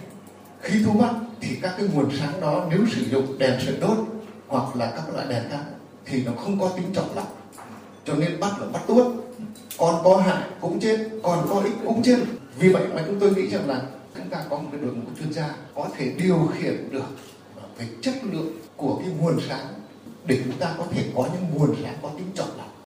Khi 0.61 0.83
thu 0.85 0.93
bắt 0.93 1.15
thì 1.41 1.57
các 1.63 1.75
cái 1.79 1.87
nguồn 1.95 2.11
sáng 2.21 2.41
đó 2.41 2.67
nếu 2.71 2.81
sử 2.95 3.05
dụng 3.11 3.39
đèn 3.39 3.61
sợi 3.67 3.77
đốt 3.81 3.99
hoặc 4.47 4.77
là 4.77 4.93
các 4.97 5.15
loại 5.15 5.27
đèn 5.29 5.43
khác 5.51 5.65
thì 6.07 6.25
nó 6.25 6.33
không 6.33 6.61
có 6.61 6.69
tính 6.69 6.87
trọng 6.95 7.17
lọc 7.17 7.51
cho 8.05 8.15
nên 8.15 8.41
bắt 8.41 8.61
là 8.61 8.67
bắt 8.73 8.83
tuốt 8.87 9.07
còn 9.79 10.05
có 10.05 10.17
hại 10.17 10.43
cũng 10.61 10.81
chết 10.81 11.09
còn 11.23 11.47
có 11.51 11.61
ích 11.61 11.75
cũng 11.85 12.03
chết. 12.03 12.19
Vì 12.59 12.69
vậy 12.69 12.83
mà 12.95 13.03
chúng 13.07 13.21
tôi 13.21 13.35
nghĩ 13.35 13.47
rằng 13.49 13.69
là 13.69 13.83
chúng 14.17 14.29
ta 14.29 14.45
có 14.51 14.59
một 14.59 14.69
cái 14.73 14.81
đội 14.81 14.95
ngũ 14.95 15.07
chuyên 15.19 15.33
gia 15.33 15.55
có 15.75 15.89
thể 15.97 16.13
điều 16.19 16.51
khiển 16.59 16.91
được 16.91 17.07
về 17.79 17.87
chất 18.03 18.15
lượng 18.33 18.53
của 18.77 18.97
cái 18.97 19.09
nguồn 19.21 19.39
sáng 19.49 19.67
để 20.29 20.41
chúng 20.45 20.59
ta 20.59 20.75
có 20.79 20.87
thể 20.91 21.05
có 21.15 21.29
những 21.33 21.43
nguồn 21.55 21.77
sáng 21.83 21.95
có 22.03 22.11
tính 22.17 22.27
chọn 22.35 22.49
lọc. 22.57 22.85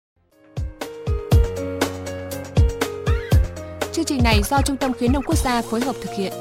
Chương 3.91 4.05
trình 4.05 4.19
này 4.23 4.41
do 4.43 4.61
Trung 4.65 4.77
tâm 4.77 4.93
Khuyến 4.93 5.13
nông 5.13 5.23
Quốc 5.23 5.37
gia 5.37 5.61
phối 5.61 5.81
hợp 5.81 5.95
thực 6.01 6.11
hiện. 6.17 6.33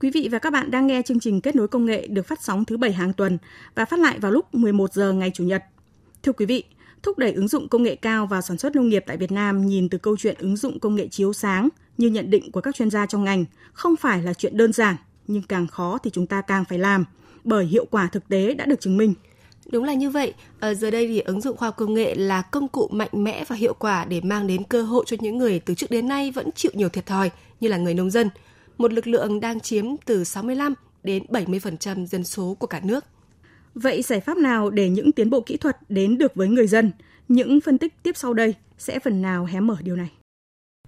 Quý 0.00 0.10
vị 0.10 0.28
và 0.32 0.38
các 0.38 0.52
bạn 0.52 0.70
đang 0.70 0.86
nghe 0.86 1.02
chương 1.02 1.20
trình 1.20 1.40
Kết 1.40 1.56
nối 1.56 1.68
công 1.68 1.86
nghệ 1.86 2.06
được 2.06 2.26
phát 2.26 2.42
sóng 2.42 2.64
thứ 2.64 2.76
bảy 2.76 2.92
hàng 2.92 3.12
tuần 3.12 3.38
và 3.74 3.84
phát 3.84 3.98
lại 3.98 4.18
vào 4.18 4.32
lúc 4.32 4.54
11 4.54 4.92
giờ 4.92 5.12
ngày 5.12 5.30
Chủ 5.34 5.44
nhật. 5.44 5.62
Thưa 6.22 6.32
quý 6.32 6.46
vị, 6.46 6.64
thúc 7.02 7.18
đẩy 7.18 7.32
ứng 7.32 7.48
dụng 7.48 7.68
công 7.68 7.82
nghệ 7.82 7.96
cao 7.96 8.26
vào 8.26 8.42
sản 8.42 8.58
xuất 8.58 8.76
nông 8.76 8.88
nghiệp 8.88 9.04
tại 9.06 9.16
Việt 9.16 9.32
Nam 9.32 9.66
nhìn 9.66 9.88
từ 9.88 9.98
câu 9.98 10.16
chuyện 10.16 10.36
ứng 10.38 10.56
dụng 10.56 10.80
công 10.80 10.94
nghệ 10.94 11.08
chiếu 11.08 11.32
sáng 11.32 11.68
như 11.98 12.08
nhận 12.08 12.30
định 12.30 12.52
của 12.52 12.60
các 12.60 12.74
chuyên 12.74 12.90
gia 12.90 13.06
trong 13.06 13.24
ngành 13.24 13.44
không 13.72 13.96
phải 13.96 14.22
là 14.22 14.34
chuyện 14.34 14.56
đơn 14.56 14.72
giản, 14.72 14.96
nhưng 15.26 15.42
càng 15.42 15.66
khó 15.66 15.98
thì 15.98 16.10
chúng 16.10 16.26
ta 16.26 16.40
càng 16.40 16.64
phải 16.64 16.78
làm 16.78 17.04
bởi 17.44 17.66
hiệu 17.66 17.86
quả 17.90 18.08
thực 18.12 18.28
tế 18.28 18.54
đã 18.54 18.66
được 18.66 18.80
chứng 18.80 18.96
minh. 18.96 19.14
Đúng 19.70 19.84
là 19.84 19.94
như 19.94 20.10
vậy. 20.10 20.34
Ở 20.60 20.74
giờ 20.74 20.90
đây 20.90 21.06
thì 21.06 21.20
ứng 21.20 21.40
dụng 21.40 21.56
khoa 21.56 21.68
học 21.68 21.76
công 21.76 21.94
nghệ 21.94 22.14
là 22.14 22.42
công 22.42 22.68
cụ 22.68 22.88
mạnh 22.92 23.08
mẽ 23.12 23.44
và 23.48 23.56
hiệu 23.56 23.74
quả 23.78 24.04
để 24.04 24.20
mang 24.20 24.46
đến 24.46 24.64
cơ 24.64 24.82
hội 24.82 25.04
cho 25.06 25.16
những 25.20 25.38
người 25.38 25.58
từ 25.60 25.74
trước 25.74 25.90
đến 25.90 26.08
nay 26.08 26.30
vẫn 26.30 26.52
chịu 26.54 26.72
nhiều 26.74 26.88
thiệt 26.88 27.06
thòi 27.06 27.30
như 27.60 27.68
là 27.68 27.76
người 27.76 27.94
nông 27.94 28.10
dân, 28.10 28.30
một 28.78 28.92
lực 28.92 29.06
lượng 29.06 29.40
đang 29.40 29.60
chiếm 29.60 29.84
từ 30.04 30.24
65 30.24 30.74
đến 31.02 31.22
70% 31.28 32.06
dân 32.06 32.24
số 32.24 32.56
của 32.58 32.66
cả 32.66 32.80
nước. 32.84 33.04
Vậy 33.74 34.02
giải 34.02 34.20
pháp 34.20 34.36
nào 34.36 34.70
để 34.70 34.88
những 34.88 35.12
tiến 35.12 35.30
bộ 35.30 35.40
kỹ 35.40 35.56
thuật 35.56 35.76
đến 35.88 36.18
được 36.18 36.34
với 36.34 36.48
người 36.48 36.66
dân? 36.66 36.92
Những 37.28 37.60
phân 37.60 37.78
tích 37.78 38.02
tiếp 38.02 38.16
sau 38.16 38.34
đây 38.34 38.54
sẽ 38.78 38.98
phần 38.98 39.22
nào 39.22 39.44
hé 39.44 39.60
mở 39.60 39.76
điều 39.80 39.96
này. 39.96 40.21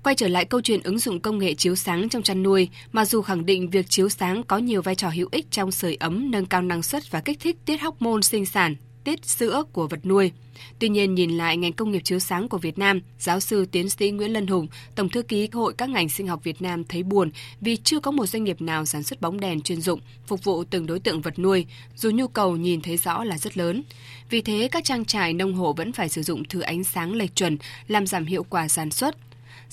Quay 0.04 0.14
trở 0.14 0.28
lại 0.28 0.44
câu 0.44 0.60
chuyện 0.60 0.82
ứng 0.82 0.98
dụng 0.98 1.20
công 1.20 1.38
nghệ 1.38 1.54
chiếu 1.54 1.74
sáng 1.74 2.08
trong 2.08 2.22
chăn 2.22 2.42
nuôi, 2.42 2.68
mặc 2.92 3.04
dù 3.04 3.22
khẳng 3.22 3.46
định 3.46 3.70
việc 3.70 3.86
chiếu 3.88 4.08
sáng 4.08 4.42
có 4.42 4.58
nhiều 4.58 4.82
vai 4.82 4.94
trò 4.94 5.08
hữu 5.08 5.28
ích 5.32 5.46
trong 5.50 5.72
sưởi 5.72 5.94
ấm, 5.94 6.30
nâng 6.30 6.46
cao 6.46 6.62
năng 6.62 6.82
suất 6.82 7.10
và 7.10 7.20
kích 7.20 7.40
thích 7.40 7.56
tiết 7.64 7.76
hormone 7.80 8.22
sinh 8.22 8.46
sản, 8.46 8.76
tiết 9.04 9.24
sữa 9.24 9.64
của 9.72 9.88
vật 9.88 10.06
nuôi. 10.06 10.32
Tuy 10.78 10.88
nhiên, 10.88 11.14
nhìn 11.14 11.30
lại 11.30 11.56
ngành 11.56 11.72
công 11.72 11.90
nghiệp 11.90 12.00
chiếu 12.04 12.18
sáng 12.18 12.48
của 12.48 12.58
Việt 12.58 12.78
Nam, 12.78 13.00
giáo 13.18 13.40
sư 13.40 13.66
tiến 13.66 13.90
sĩ 13.90 14.10
Nguyễn 14.10 14.32
Lân 14.32 14.46
Hùng, 14.46 14.66
Tổng 14.94 15.08
thư 15.08 15.22
ký 15.22 15.48
Hội 15.52 15.74
các 15.78 15.88
ngành 15.88 16.08
sinh 16.08 16.26
học 16.26 16.40
Việt 16.44 16.62
Nam 16.62 16.84
thấy 16.84 17.02
buồn 17.02 17.30
vì 17.60 17.76
chưa 17.76 18.00
có 18.00 18.10
một 18.10 18.26
doanh 18.26 18.44
nghiệp 18.44 18.62
nào 18.62 18.84
sản 18.84 19.02
xuất 19.02 19.20
bóng 19.20 19.40
đèn 19.40 19.60
chuyên 19.60 19.80
dụng 19.80 20.00
phục 20.26 20.44
vụ 20.44 20.64
từng 20.64 20.86
đối 20.86 20.98
tượng 20.98 21.20
vật 21.20 21.38
nuôi, 21.38 21.66
dù 21.96 22.10
nhu 22.10 22.28
cầu 22.28 22.56
nhìn 22.56 22.80
thấy 22.80 22.96
rõ 22.96 23.24
là 23.24 23.38
rất 23.38 23.56
lớn. 23.56 23.82
Vì 24.30 24.40
thế, 24.42 24.68
các 24.72 24.84
trang 24.84 25.04
trại 25.04 25.32
nông 25.32 25.54
hộ 25.54 25.72
vẫn 25.72 25.92
phải 25.92 26.08
sử 26.08 26.22
dụng 26.22 26.44
thứ 26.48 26.60
ánh 26.60 26.84
sáng 26.84 27.12
lệch 27.12 27.36
chuẩn 27.36 27.58
làm 27.88 28.06
giảm 28.06 28.26
hiệu 28.26 28.44
quả 28.44 28.68
sản 28.68 28.90
xuất, 28.90 29.23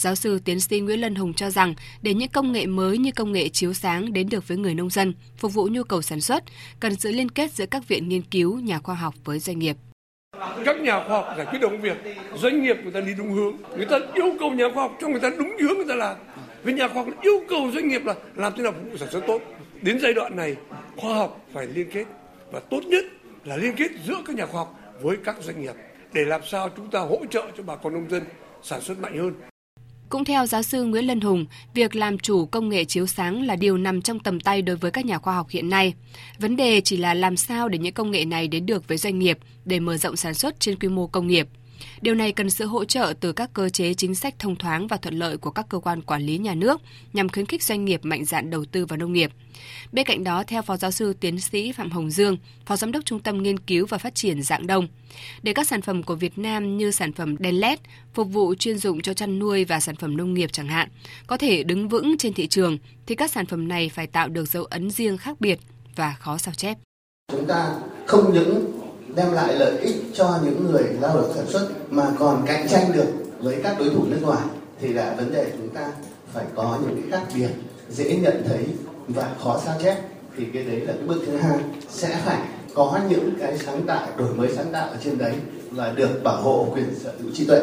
Giáo 0.01 0.15
sư 0.15 0.39
tiến 0.46 0.60
sĩ 0.60 0.79
Nguyễn 0.79 1.01
Lân 1.01 1.15
Hùng 1.15 1.34
cho 1.34 1.50
rằng 1.50 1.75
để 2.01 2.13
những 2.13 2.29
công 2.29 2.51
nghệ 2.51 2.65
mới 2.65 2.98
như 2.98 3.12
công 3.15 3.31
nghệ 3.31 3.50
chiếu 3.50 3.74
sáng 3.74 4.13
đến 4.13 4.29
được 4.29 4.48
với 4.48 4.58
người 4.58 4.75
nông 4.75 4.89
dân, 4.89 5.13
phục 5.38 5.53
vụ 5.53 5.67
nhu 5.72 5.84
cầu 5.84 6.01
sản 6.01 6.22
xuất, 6.22 6.43
cần 6.79 6.96
sự 6.96 7.12
liên 7.12 7.29
kết 7.29 7.51
giữa 7.51 7.65
các 7.65 7.88
viện 7.88 8.10
nghiên 8.10 8.22
cứu, 8.22 8.60
nhà 8.60 8.79
khoa 8.79 8.96
học 8.96 9.13
với 9.24 9.39
doanh 9.39 9.60
nghiệp. 9.60 9.75
Các 10.65 10.81
nhà 10.81 11.03
khoa 11.08 11.22
học 11.22 11.34
giải 11.38 11.46
quyết 11.46 11.60
đúng 11.62 11.81
việc, 11.81 11.98
doanh 12.36 12.63
nghiệp 12.63 12.77
người 12.84 12.91
ta 12.91 13.01
đi 13.01 13.13
đúng 13.17 13.31
hướng, 13.31 13.55
người 13.77 13.86
ta 13.86 14.00
yêu 14.13 14.36
cầu 14.39 14.51
nhà 14.51 14.65
khoa 14.74 14.84
học 14.84 14.98
cho 15.01 15.08
người 15.08 15.20
ta 15.20 15.29
đúng 15.38 15.51
hướng 15.62 15.77
người 15.77 15.86
ta 15.89 15.96
làm. 15.96 16.15
Vì 16.63 16.74
nhà 16.74 16.88
khoa 16.88 17.03
học 17.03 17.13
yêu 17.22 17.43
cầu 17.50 17.72
doanh 17.74 17.88
nghiệp 17.88 18.01
là 18.05 18.15
làm 18.36 18.53
thế 18.58 18.63
nào 18.63 18.72
phục 18.72 18.91
vụ 18.91 18.98
sản 18.98 19.10
xuất 19.12 19.24
tốt. 19.27 19.41
Đến 19.81 20.00
giai 20.00 20.13
đoạn 20.13 20.36
này, 20.36 20.55
khoa 20.98 21.15
học 21.15 21.46
phải 21.53 21.67
liên 21.67 21.88
kết 21.93 22.05
và 22.51 22.60
tốt 22.60 22.81
nhất 22.86 23.05
là 23.46 23.58
liên 23.58 23.75
kết 23.75 23.91
giữa 24.08 24.22
các 24.25 24.36
nhà 24.36 24.46
khoa 24.46 24.62
học 24.62 24.79
với 25.01 25.17
các 25.24 25.36
doanh 25.41 25.62
nghiệp 25.62 25.74
để 26.13 26.22
làm 26.25 26.41
sao 26.51 26.70
chúng 26.77 26.91
ta 26.91 27.00
hỗ 27.00 27.22
trợ 27.29 27.48
cho 27.58 27.63
bà 27.63 27.75
con 27.75 27.93
nông 27.93 28.10
dân 28.10 28.24
sản 28.63 28.81
xuất 28.81 29.00
mạnh 29.00 29.17
hơn 29.17 29.50
cũng 30.12 30.25
theo 30.25 30.46
giáo 30.46 30.63
sư 30.63 30.84
Nguyễn 30.84 31.08
Lân 31.08 31.22
Hùng, 31.22 31.46
việc 31.74 31.96
làm 31.96 32.20
chủ 32.20 32.46
công 32.46 32.70
nghệ 32.70 32.86
chiếu 32.86 33.08
sáng 33.08 33.44
là 33.46 33.56
điều 33.56 33.77
nằm 33.77 34.01
trong 34.01 34.20
tầm 34.20 34.39
tay 34.39 34.62
đối 34.62 34.75
với 34.75 34.91
các 34.91 35.06
nhà 35.06 35.18
khoa 35.18 35.36
học 35.36 35.48
hiện 35.50 35.70
nay. 35.70 35.94
Vấn 36.39 36.56
đề 36.56 36.82
chỉ 36.82 36.98
là 36.98 37.13
làm 37.13 37.38
sao 37.38 37.70
để 37.70 37.77
những 37.77 37.94
công 37.94 38.12
nghệ 38.12 38.25
này 38.25 38.48
đến 38.48 38.65
được 38.65 38.88
với 38.88 38.98
doanh 38.98 39.20
nghiệp 39.20 39.38
để 39.65 39.80
mở 39.80 39.98
rộng 39.98 40.15
sản 40.15 40.34
xuất 40.34 40.60
trên 40.60 40.80
quy 40.80 40.88
mô 40.88 41.08
công 41.08 41.27
nghiệp. 41.27 41.48
Điều 42.01 42.15
này 42.15 42.31
cần 42.31 42.50
sự 42.50 42.65
hỗ 42.65 42.85
trợ 42.85 43.13
từ 43.19 43.33
các 43.33 43.50
cơ 43.53 43.69
chế 43.69 43.93
chính 43.93 44.15
sách 44.15 44.39
thông 44.39 44.55
thoáng 44.55 44.88
và 44.88 44.97
thuận 44.97 45.19
lợi 45.19 45.38
của 45.38 45.51
các 45.51 45.65
cơ 45.69 45.79
quan 45.79 46.01
quản 46.01 46.21
lý 46.21 46.38
nhà 46.38 46.55
nước 46.55 46.81
nhằm 47.13 47.29
khuyến 47.29 47.45
khích 47.45 47.63
doanh 47.63 47.85
nghiệp 47.85 48.00
mạnh 48.03 48.25
dạn 48.25 48.50
đầu 48.50 48.65
tư 48.65 48.85
vào 48.85 48.97
nông 48.97 49.13
nghiệp. 49.13 49.31
Bên 49.91 50.05
cạnh 50.05 50.23
đó, 50.23 50.43
theo 50.47 50.61
Phó 50.61 50.77
Giáo 50.77 50.91
sư 50.91 51.13
Tiến 51.13 51.39
sĩ 51.39 51.71
Phạm 51.71 51.91
Hồng 51.91 52.11
Dương, 52.11 52.38
Phó 52.65 52.75
Giám 52.75 52.91
đốc 52.91 53.05
Trung 53.05 53.19
tâm 53.19 53.43
Nghiên 53.43 53.59
cứu 53.59 53.85
và 53.85 53.97
Phát 53.97 54.15
triển 54.15 54.43
Dạng 54.43 54.67
Đông, 54.67 54.88
để 55.43 55.53
các 55.53 55.67
sản 55.67 55.81
phẩm 55.81 56.03
của 56.03 56.15
Việt 56.15 56.38
Nam 56.38 56.77
như 56.77 56.91
sản 56.91 57.13
phẩm 57.13 57.38
đèn 57.38 57.59
LED, 57.59 57.79
phục 58.13 58.27
vụ 58.27 58.55
chuyên 58.55 58.77
dụng 58.77 59.01
cho 59.01 59.13
chăn 59.13 59.39
nuôi 59.39 59.65
và 59.65 59.79
sản 59.79 59.95
phẩm 59.95 60.17
nông 60.17 60.33
nghiệp 60.33 60.50
chẳng 60.53 60.67
hạn, 60.67 60.89
có 61.27 61.38
thể 61.38 61.63
đứng 61.63 61.89
vững 61.89 62.17
trên 62.17 62.33
thị 62.33 62.47
trường, 62.47 62.77
thì 63.05 63.15
các 63.15 63.31
sản 63.31 63.45
phẩm 63.45 63.67
này 63.67 63.89
phải 63.89 64.07
tạo 64.07 64.27
được 64.27 64.45
dấu 64.45 64.63
ấn 64.63 64.91
riêng 64.91 65.17
khác 65.17 65.41
biệt 65.41 65.59
và 65.95 66.15
khó 66.19 66.38
sao 66.38 66.53
chép. 66.53 66.77
Chúng 67.31 67.47
ta 67.47 67.75
không 68.05 68.33
những 68.33 68.80
đem 69.15 69.34
lại 69.34 69.56
lợi 69.56 69.77
ích 69.77 69.96
cho 70.13 70.39
những 70.44 70.72
người 70.72 70.84
lao 71.01 71.18
động 71.18 71.32
sản 71.36 71.46
xuất 71.48 71.70
mà 71.89 72.08
còn 72.20 72.44
cạnh 72.48 72.68
tranh 72.68 72.91
được 72.94 73.08
với 73.39 73.58
các 73.63 73.75
đối 73.80 73.89
thủ 73.89 74.03
nước 74.08 74.20
ngoài, 74.22 74.44
thì 74.82 74.94
là 74.94 75.13
vấn 75.18 75.34
đề 75.34 75.51
chúng 75.58 75.70
ta 75.70 75.91
phải 76.34 76.46
có 76.56 76.77
những 76.82 77.01
cái 77.01 77.12
khác 77.12 77.27
biệt 77.36 77.50
dễ 77.89 78.15
nhận 78.15 78.44
thấy 78.48 78.65
và 79.08 79.32
khó 79.44 79.62
sao 79.65 79.75
chép. 79.84 79.98
Thì 80.38 80.46
cái 80.53 80.63
đấy 80.63 80.80
là 80.80 80.94
cái 80.94 81.03
bước 81.08 81.22
thứ 81.25 81.38
hai, 81.38 81.58
sẽ 81.89 82.22
phải 82.25 82.41
có 82.74 83.00
những 83.10 83.32
cái 83.39 83.58
sáng 83.58 83.84
tạo, 83.88 84.08
đổi 84.18 84.34
mới 84.34 84.50
sáng 84.56 84.72
tạo 84.72 84.89
ở 84.89 84.98
trên 85.03 85.18
đấy 85.18 85.34
là 85.75 85.94
được 85.96 86.24
bảo 86.24 86.41
hộ 86.41 86.68
quyền 86.74 86.96
sở 87.03 87.12
hữu 87.20 87.32
trí 87.34 87.46
tuệ. 87.46 87.60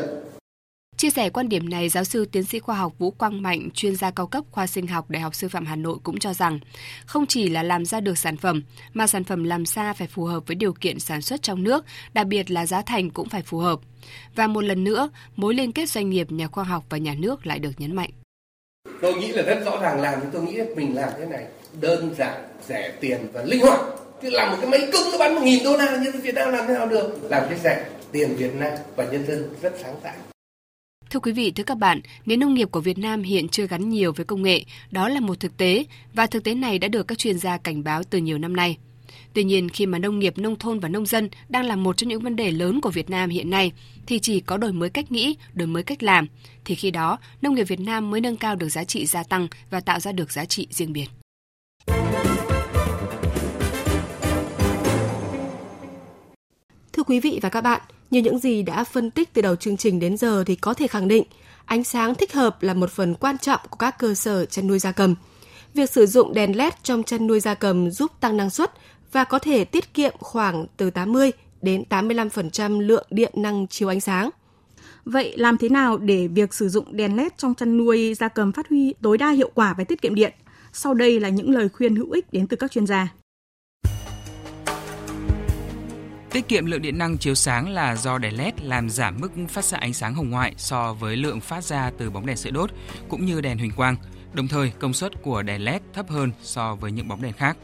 Chia 0.99 1.11
sẻ 1.11 1.31
quan 1.31 1.49
điểm 1.49 1.69
này, 1.69 1.89
giáo 1.89 2.05
sư 2.05 2.25
tiến 2.33 2.45
sĩ 2.45 2.59
khoa 2.59 2.77
học 2.77 2.93
Vũ 2.99 3.11
Quang 3.11 3.43
Mạnh, 3.43 3.69
chuyên 3.75 3.97
gia 3.97 4.11
cao 4.11 4.27
cấp 4.27 4.45
khoa 4.51 4.67
sinh 4.67 4.87
học 4.87 5.11
Đại 5.11 5.23
học 5.23 5.35
Sư 5.35 5.49
phạm 5.49 5.67
Hà 5.67 5.77
Nội 5.77 5.99
cũng 6.03 6.19
cho 6.19 6.35
rằng, 6.35 6.59
không 7.07 7.27
chỉ 7.27 7.49
là 7.49 7.63
làm 7.63 7.85
ra 7.85 8.01
được 8.01 8.19
sản 8.19 8.37
phẩm, 8.37 8.63
mà 8.95 9.07
sản 9.07 9.25
phẩm 9.25 9.45
làm 9.45 9.67
ra 9.67 9.93
phải 9.93 10.07
phù 10.07 10.25
hợp 10.25 10.47
với 10.47 10.55
điều 10.55 10.73
kiện 10.73 10.99
sản 10.99 11.23
xuất 11.23 11.43
trong 11.43 11.63
nước, 11.63 11.85
đặc 12.15 12.27
biệt 12.27 12.51
là 12.51 12.67
giá 12.67 12.83
thành 12.83 13.11
cũng 13.11 13.29
phải 13.29 13.43
phù 13.43 13.59
hợp. 13.59 13.81
Và 14.35 14.47
một 14.47 14.65
lần 14.65 14.85
nữa, 14.85 15.11
mối 15.37 15.55
liên 15.55 15.73
kết 15.73 15.89
doanh 15.89 16.11
nghiệp, 16.11 16.33
nhà 16.33 16.47
khoa 16.47 16.65
học 16.65 16.85
và 16.89 16.99
nhà 16.99 17.15
nước 17.19 17.47
lại 17.47 17.59
được 17.59 17.73
nhấn 17.79 17.97
mạnh. 17.97 18.11
Tôi 19.03 19.15
nghĩ 19.15 19.29
là 19.29 19.43
rất 19.43 19.63
rõ 19.65 19.81
ràng 19.81 20.01
làm, 20.01 20.21
tôi 20.33 20.43
nghĩ 20.43 20.61
mình 20.77 20.95
làm 20.95 21.09
thế 21.19 21.27
này 21.27 21.47
đơn 21.81 22.15
giản, 22.19 22.43
rẻ 22.69 22.93
tiền 23.01 23.19
và 23.33 23.45
linh 23.45 23.61
hoạt. 23.61 23.81
Chứ 24.23 24.31
làm 24.31 24.51
một 24.51 24.57
cái 24.61 24.71
máy 24.71 24.89
cứng 24.93 25.13
nó 25.13 25.19
bán 25.19 25.35
một 25.35 25.41
nghìn 25.45 25.65
đô 25.65 25.77
la 25.77 26.01
nhưng 26.03 26.21
Việt 26.21 26.35
Nam 26.35 26.53
làm 26.53 26.67
thế 26.69 26.75
nào 26.75 26.87
được? 26.87 27.21
Làm 27.31 27.43
cái 27.49 27.59
rẻ, 27.59 27.87
tiền 28.13 28.37
Việt 28.37 28.55
Nam 28.55 28.73
và 28.97 29.05
nhân 29.05 29.27
dân 29.27 29.55
rất 29.63 29.73
sáng 29.83 29.95
tạo. 30.03 30.15
Thưa 31.11 31.21
quý 31.21 31.33
vị, 31.33 31.51
thưa 31.51 31.65
các 31.65 31.79
bạn, 31.79 32.01
nền 32.27 32.41
nông 32.41 32.55
nghiệp 32.55 32.69
của 32.71 32.81
Việt 32.81 32.99
Nam 32.99 33.23
hiện 33.23 33.49
chưa 33.49 33.67
gắn 33.67 33.89
nhiều 33.89 34.13
với 34.13 34.27
công 34.27 34.43
nghệ, 34.43 34.65
đó 34.91 35.09
là 35.09 35.21
một 35.21 35.41
thực 35.41 35.57
tế 35.57 35.85
và 36.15 36.27
thực 36.27 36.45
tế 36.45 36.55
này 36.55 36.79
đã 36.79 36.89
được 36.89 37.09
các 37.09 37.19
chuyên 37.19 37.39
gia 37.39 37.59
cảnh 37.59 37.85
báo 37.85 38.03
từ 38.05 38.19
nhiều 38.19 38.39
năm 38.39 38.57
nay. 38.57 38.77
Tuy 39.33 39.45
nhiên, 39.45 39.69
khi 39.69 39.87
mà 39.87 39.99
nông 39.99 40.19
nghiệp, 40.19 40.39
nông 40.39 40.57
thôn 40.57 40.81
và 40.81 40.89
nông 40.89 41.07
dân 41.07 41.29
đang 41.49 41.65
là 41.65 41.77
một 41.77 41.97
trong 41.97 42.09
những 42.09 42.21
vấn 42.21 42.37
đề 42.37 42.51
lớn 42.51 42.81
của 42.81 42.91
Việt 42.91 43.11
Nam 43.11 43.31
hiện 43.31 43.51
nay, 43.51 43.73
thì 44.07 44.19
chỉ 44.19 44.41
có 44.41 44.57
đổi 44.57 44.73
mới 44.73 44.91
cách 44.91 45.13
nghĩ, 45.13 45.37
đổi 45.55 45.67
mới 45.67 45.83
cách 45.83 46.03
làm, 46.03 46.27
thì 46.65 46.75
khi 46.75 46.91
đó 46.91 47.19
nông 47.43 47.55
nghiệp 47.55 47.65
Việt 47.65 47.81
Nam 47.81 48.11
mới 48.11 48.21
nâng 48.21 48.37
cao 48.37 48.57
được 48.57 48.69
giá 48.69 48.85
trị 48.85 49.07
gia 49.07 49.23
tăng 49.23 49.49
và 49.71 49.81
tạo 49.81 50.01
ra 50.01 50.13
được 50.13 50.33
giá 50.33 50.45
trị 50.45 50.67
riêng 50.71 50.93
biệt. 50.93 51.07
Thưa 56.93 57.03
quý 57.03 57.21
vị 57.21 57.39
và 57.43 57.49
các 57.49 57.61
bạn, 57.61 57.81
như 58.11 58.21
những 58.23 58.39
gì 58.39 58.63
đã 58.63 58.85
phân 58.85 59.11
tích 59.11 59.33
từ 59.33 59.43
đầu 59.43 59.57
chương 59.57 59.77
trình 59.77 60.01
đến 60.01 60.17
giờ 60.17 60.45
thì 60.47 60.57
có 60.57 60.75
thể 60.75 60.87
khẳng 60.87 61.09
định, 61.09 61.25
ánh 61.65 61.85
sáng 61.85 62.15
thích 62.15 62.33
hợp 62.33 62.63
là 62.63 62.75
một 62.75 62.91
phần 62.91 63.15
quan 63.15 63.39
trọng 63.39 63.61
của 63.71 63.77
các 63.77 63.99
cơ 63.99 64.15
sở 64.15 64.47
chăn 64.47 64.67
nuôi 64.67 64.79
gia 64.79 64.93
cầm. 64.93 65.15
Việc 65.75 65.91
sử 65.91 66.07
dụng 66.07 66.35
đèn 66.35 66.57
LED 66.57 66.73
trong 66.83 67.03
chăn 67.03 67.27
nuôi 67.27 67.41
gia 67.41 67.55
cầm 67.55 67.91
giúp 67.91 68.11
tăng 68.21 68.37
năng 68.37 68.51
suất 68.51 68.73
và 69.13 69.25
có 69.25 69.39
thể 69.39 69.65
tiết 69.65 69.95
kiệm 69.95 70.15
khoảng 70.19 70.67
từ 70.77 70.91
80 70.91 71.31
đến 71.63 71.85
85% 71.91 72.81
lượng 72.81 73.07
điện 73.11 73.33
năng 73.37 73.67
chiếu 73.67 73.89
ánh 73.89 74.01
sáng. 74.01 74.31
Vậy 75.05 75.35
làm 75.37 75.59
thế 75.59 75.69
nào 75.69 75.97
để 75.97 76.29
việc 76.29 76.55
sử 76.55 76.69
dụng 76.69 76.97
đèn 76.97 77.17
LED 77.17 77.33
trong 77.37 77.55
chăn 77.55 77.77
nuôi 77.77 78.15
gia 78.15 78.29
cầm 78.29 78.53
phát 78.53 78.69
huy 78.69 78.95
tối 79.03 79.19
đa 79.19 79.31
hiệu 79.31 79.51
quả 79.55 79.75
và 79.79 79.85
tiết 79.85 80.03
kiệm 80.03 80.15
điện? 80.15 80.33
Sau 80.73 80.95
đây 80.95 81.21
là 81.21 81.29
những 81.29 81.51
lời 81.51 81.69
khuyên 81.69 81.97
hữu 81.97 82.11
ích 82.11 82.33
đến 82.33 82.47
từ 82.47 82.57
các 82.57 82.71
chuyên 82.73 82.87
gia. 82.87 83.18
Tiết 86.31 86.49
kiệm 86.49 86.67
lượng 86.67 86.83
điện 86.83 86.99
năng 86.99 87.19
chiếu 87.19 87.35
sáng 87.35 87.69
là 87.69 87.97
do 87.97 88.19
đèn 88.19 88.37
LED 88.37 88.55
làm 88.63 88.91
giảm 88.91 89.17
mức 89.21 89.33
phát 89.49 89.65
xạ 89.65 89.77
ánh 89.77 89.95
sáng 89.95 90.15
hồng 90.15 90.31
ngoại 90.31 90.55
so 90.57 90.93
với 90.93 91.17
lượng 91.17 91.41
phát 91.41 91.65
ra 91.65 91.91
từ 91.99 92.11
bóng 92.11 92.27
đèn 92.27 92.37
sợi 92.37 92.53
đốt 92.53 92.71
cũng 93.09 93.27
như 93.27 93.41
đèn 93.41 93.59
huỳnh 93.59 93.73
quang. 93.73 93.97
Đồng 94.33 94.49
thời, 94.49 94.73
công 94.79 94.93
suất 94.93 95.23
của 95.23 95.43
đèn 95.43 95.65
LED 95.65 95.83
thấp 95.93 96.09
hơn 96.09 96.33
so 96.43 96.75
với 96.75 96.93
những 96.93 97.09
bóng 97.09 97.23
đèn 97.23 97.33
khác. 97.33 97.57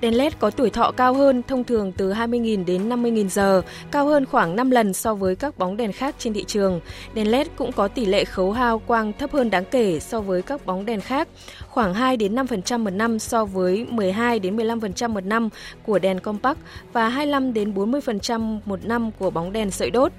Đèn 0.00 0.14
LED 0.16 0.32
có 0.38 0.50
tuổi 0.50 0.70
thọ 0.70 0.90
cao 0.90 1.14
hơn, 1.14 1.42
thông 1.48 1.64
thường 1.64 1.92
từ 1.92 2.12
20.000 2.12 2.64
đến 2.64 2.88
50.000 2.88 3.28
giờ, 3.28 3.62
cao 3.90 4.06
hơn 4.06 4.26
khoảng 4.26 4.56
5 4.56 4.70
lần 4.70 4.92
so 4.92 5.14
với 5.14 5.36
các 5.36 5.58
bóng 5.58 5.76
đèn 5.76 5.92
khác 5.92 6.14
trên 6.18 6.32
thị 6.32 6.44
trường. 6.44 6.80
Đèn 7.14 7.30
LED 7.30 7.46
cũng 7.56 7.72
có 7.72 7.88
tỷ 7.88 8.06
lệ 8.06 8.24
khấu 8.24 8.52
hao 8.52 8.78
quang 8.78 9.12
thấp 9.12 9.32
hơn 9.32 9.50
đáng 9.50 9.64
kể 9.64 10.00
so 10.00 10.20
với 10.20 10.42
các 10.42 10.66
bóng 10.66 10.86
đèn 10.86 11.00
khác, 11.00 11.28
khoảng 11.68 11.94
2 11.94 12.16
đến 12.16 12.34
5% 12.34 12.78
một 12.78 12.90
năm 12.90 13.18
so 13.18 13.44
với 13.44 13.86
12 13.90 14.38
đến 14.38 14.56
15% 14.56 15.10
một 15.10 15.24
năm 15.24 15.48
của 15.82 15.98
đèn 15.98 16.20
compact 16.20 16.58
và 16.92 17.08
25 17.08 17.52
đến 17.52 17.74
40% 17.74 18.58
một 18.64 18.84
năm 18.84 19.10
của 19.18 19.30
bóng 19.30 19.52
đèn 19.52 19.70
sợi 19.70 19.90
đốt. 19.90 20.12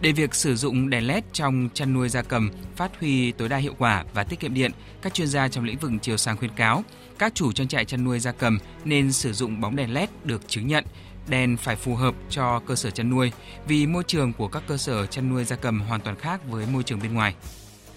Để 0.00 0.12
việc 0.12 0.34
sử 0.34 0.56
dụng 0.56 0.90
đèn 0.90 1.06
LED 1.06 1.24
trong 1.32 1.68
chăn 1.74 1.94
nuôi 1.94 2.08
gia 2.08 2.22
cầm 2.22 2.50
phát 2.76 3.00
huy 3.00 3.32
tối 3.32 3.48
đa 3.48 3.56
hiệu 3.56 3.74
quả 3.78 4.04
và 4.14 4.24
tiết 4.24 4.40
kiệm 4.40 4.54
điện, 4.54 4.70
các 5.02 5.14
chuyên 5.14 5.28
gia 5.28 5.48
trong 5.48 5.64
lĩnh 5.64 5.78
vực 5.78 5.90
chiều 6.02 6.16
sáng 6.16 6.36
khuyến 6.36 6.50
cáo 6.50 6.84
các 7.18 7.34
chủ 7.34 7.52
trang 7.52 7.68
trại 7.68 7.84
chăn 7.84 8.04
nuôi 8.04 8.20
gia 8.20 8.32
cầm 8.32 8.58
nên 8.84 9.12
sử 9.12 9.32
dụng 9.32 9.60
bóng 9.60 9.76
đèn 9.76 9.94
LED 9.94 10.08
được 10.24 10.48
chứng 10.48 10.66
nhận. 10.66 10.84
Đèn 11.28 11.56
phải 11.56 11.76
phù 11.76 11.94
hợp 11.94 12.14
cho 12.30 12.60
cơ 12.66 12.74
sở 12.74 12.90
chăn 12.90 13.10
nuôi 13.10 13.32
vì 13.68 13.86
môi 13.86 14.02
trường 14.06 14.32
của 14.32 14.48
các 14.48 14.62
cơ 14.66 14.76
sở 14.76 15.06
chăn 15.06 15.30
nuôi 15.30 15.44
gia 15.44 15.56
cầm 15.56 15.80
hoàn 15.80 16.00
toàn 16.00 16.16
khác 16.16 16.40
với 16.50 16.66
môi 16.72 16.82
trường 16.82 17.00
bên 17.02 17.14
ngoài. 17.14 17.34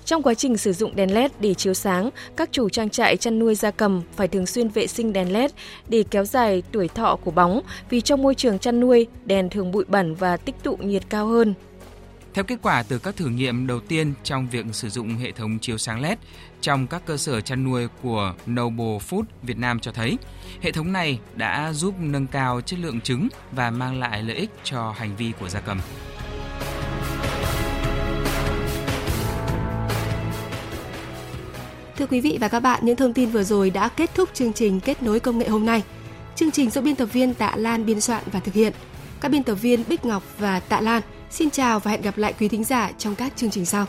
Trong 0.05 0.23
quá 0.23 0.33
trình 0.33 0.57
sử 0.57 0.73
dụng 0.73 0.95
đèn 0.95 1.13
LED 1.13 1.31
để 1.39 1.53
chiếu 1.53 1.73
sáng, 1.73 2.09
các 2.35 2.49
chủ 2.51 2.69
trang 2.69 2.89
trại 2.89 3.17
chăn 3.17 3.39
nuôi 3.39 3.55
gia 3.55 3.71
cầm 3.71 4.01
phải 4.15 4.27
thường 4.27 4.45
xuyên 4.45 4.69
vệ 4.69 4.87
sinh 4.87 5.13
đèn 5.13 5.33
LED 5.33 5.51
để 5.87 6.03
kéo 6.11 6.25
dài 6.25 6.63
tuổi 6.71 6.87
thọ 6.87 7.15
của 7.15 7.31
bóng 7.31 7.61
vì 7.89 8.01
trong 8.01 8.21
môi 8.21 8.35
trường 8.35 8.59
chăn 8.59 8.79
nuôi, 8.79 9.07
đèn 9.25 9.49
thường 9.49 9.71
bụi 9.71 9.85
bẩn 9.87 10.15
và 10.15 10.37
tích 10.37 10.55
tụ 10.63 10.77
nhiệt 10.77 11.03
cao 11.09 11.27
hơn. 11.27 11.53
Theo 12.39 12.43
kết 12.43 12.59
quả 12.61 12.83
từ 12.83 12.99
các 12.99 13.15
thử 13.15 13.27
nghiệm 13.27 13.67
đầu 13.67 13.79
tiên 13.79 14.13
trong 14.23 14.49
việc 14.49 14.65
sử 14.71 14.89
dụng 14.89 15.17
hệ 15.17 15.31
thống 15.31 15.59
chiếu 15.59 15.77
sáng 15.77 16.01
LED 16.01 16.17
trong 16.61 16.87
các 16.87 17.01
cơ 17.05 17.17
sở 17.17 17.41
chăn 17.41 17.63
nuôi 17.63 17.87
của 18.01 18.33
Noble 18.51 18.97
Food 19.09 19.23
Việt 19.43 19.57
Nam 19.57 19.79
cho 19.79 19.91
thấy, 19.91 20.17
hệ 20.61 20.71
thống 20.71 20.93
này 20.93 21.19
đã 21.35 21.73
giúp 21.73 21.95
nâng 21.99 22.27
cao 22.27 22.61
chất 22.61 22.79
lượng 22.79 23.01
trứng 23.01 23.27
và 23.51 23.69
mang 23.71 23.99
lại 23.99 24.23
lợi 24.23 24.35
ích 24.35 24.49
cho 24.63 24.91
hành 24.91 25.15
vi 25.15 25.31
của 25.39 25.49
gia 25.49 25.59
cầm. 25.59 25.79
Thưa 31.97 32.07
quý 32.07 32.21
vị 32.21 32.37
và 32.41 32.47
các 32.47 32.59
bạn, 32.59 32.79
những 32.85 32.95
thông 32.95 33.13
tin 33.13 33.29
vừa 33.29 33.43
rồi 33.43 33.69
đã 33.69 33.89
kết 33.89 34.09
thúc 34.15 34.29
chương 34.33 34.53
trình 34.53 34.79
Kết 34.79 35.03
nối 35.03 35.19
công 35.19 35.37
nghệ 35.37 35.47
hôm 35.47 35.65
nay. 35.65 35.83
Chương 36.35 36.51
trình 36.51 36.69
do 36.69 36.81
biên 36.81 36.95
tập 36.95 37.05
viên 37.05 37.33
Tạ 37.33 37.53
Lan 37.55 37.85
biên 37.85 38.01
soạn 38.01 38.23
và 38.31 38.39
thực 38.39 38.53
hiện. 38.53 38.73
Các 39.21 39.31
biên 39.31 39.43
tập 39.43 39.55
viên 39.55 39.83
Bích 39.89 40.05
Ngọc 40.05 40.23
và 40.37 40.59
Tạ 40.59 40.81
Lan– 40.81 41.01
Xin 41.31 41.49
chào 41.49 41.79
và 41.79 41.91
hẹn 41.91 42.01
gặp 42.01 42.17
lại 42.17 42.33
quý 42.39 42.47
thính 42.47 42.63
giả 42.63 42.91
trong 42.97 43.15
các 43.15 43.33
chương 43.35 43.49
trình 43.49 43.65
sau. 43.65 43.85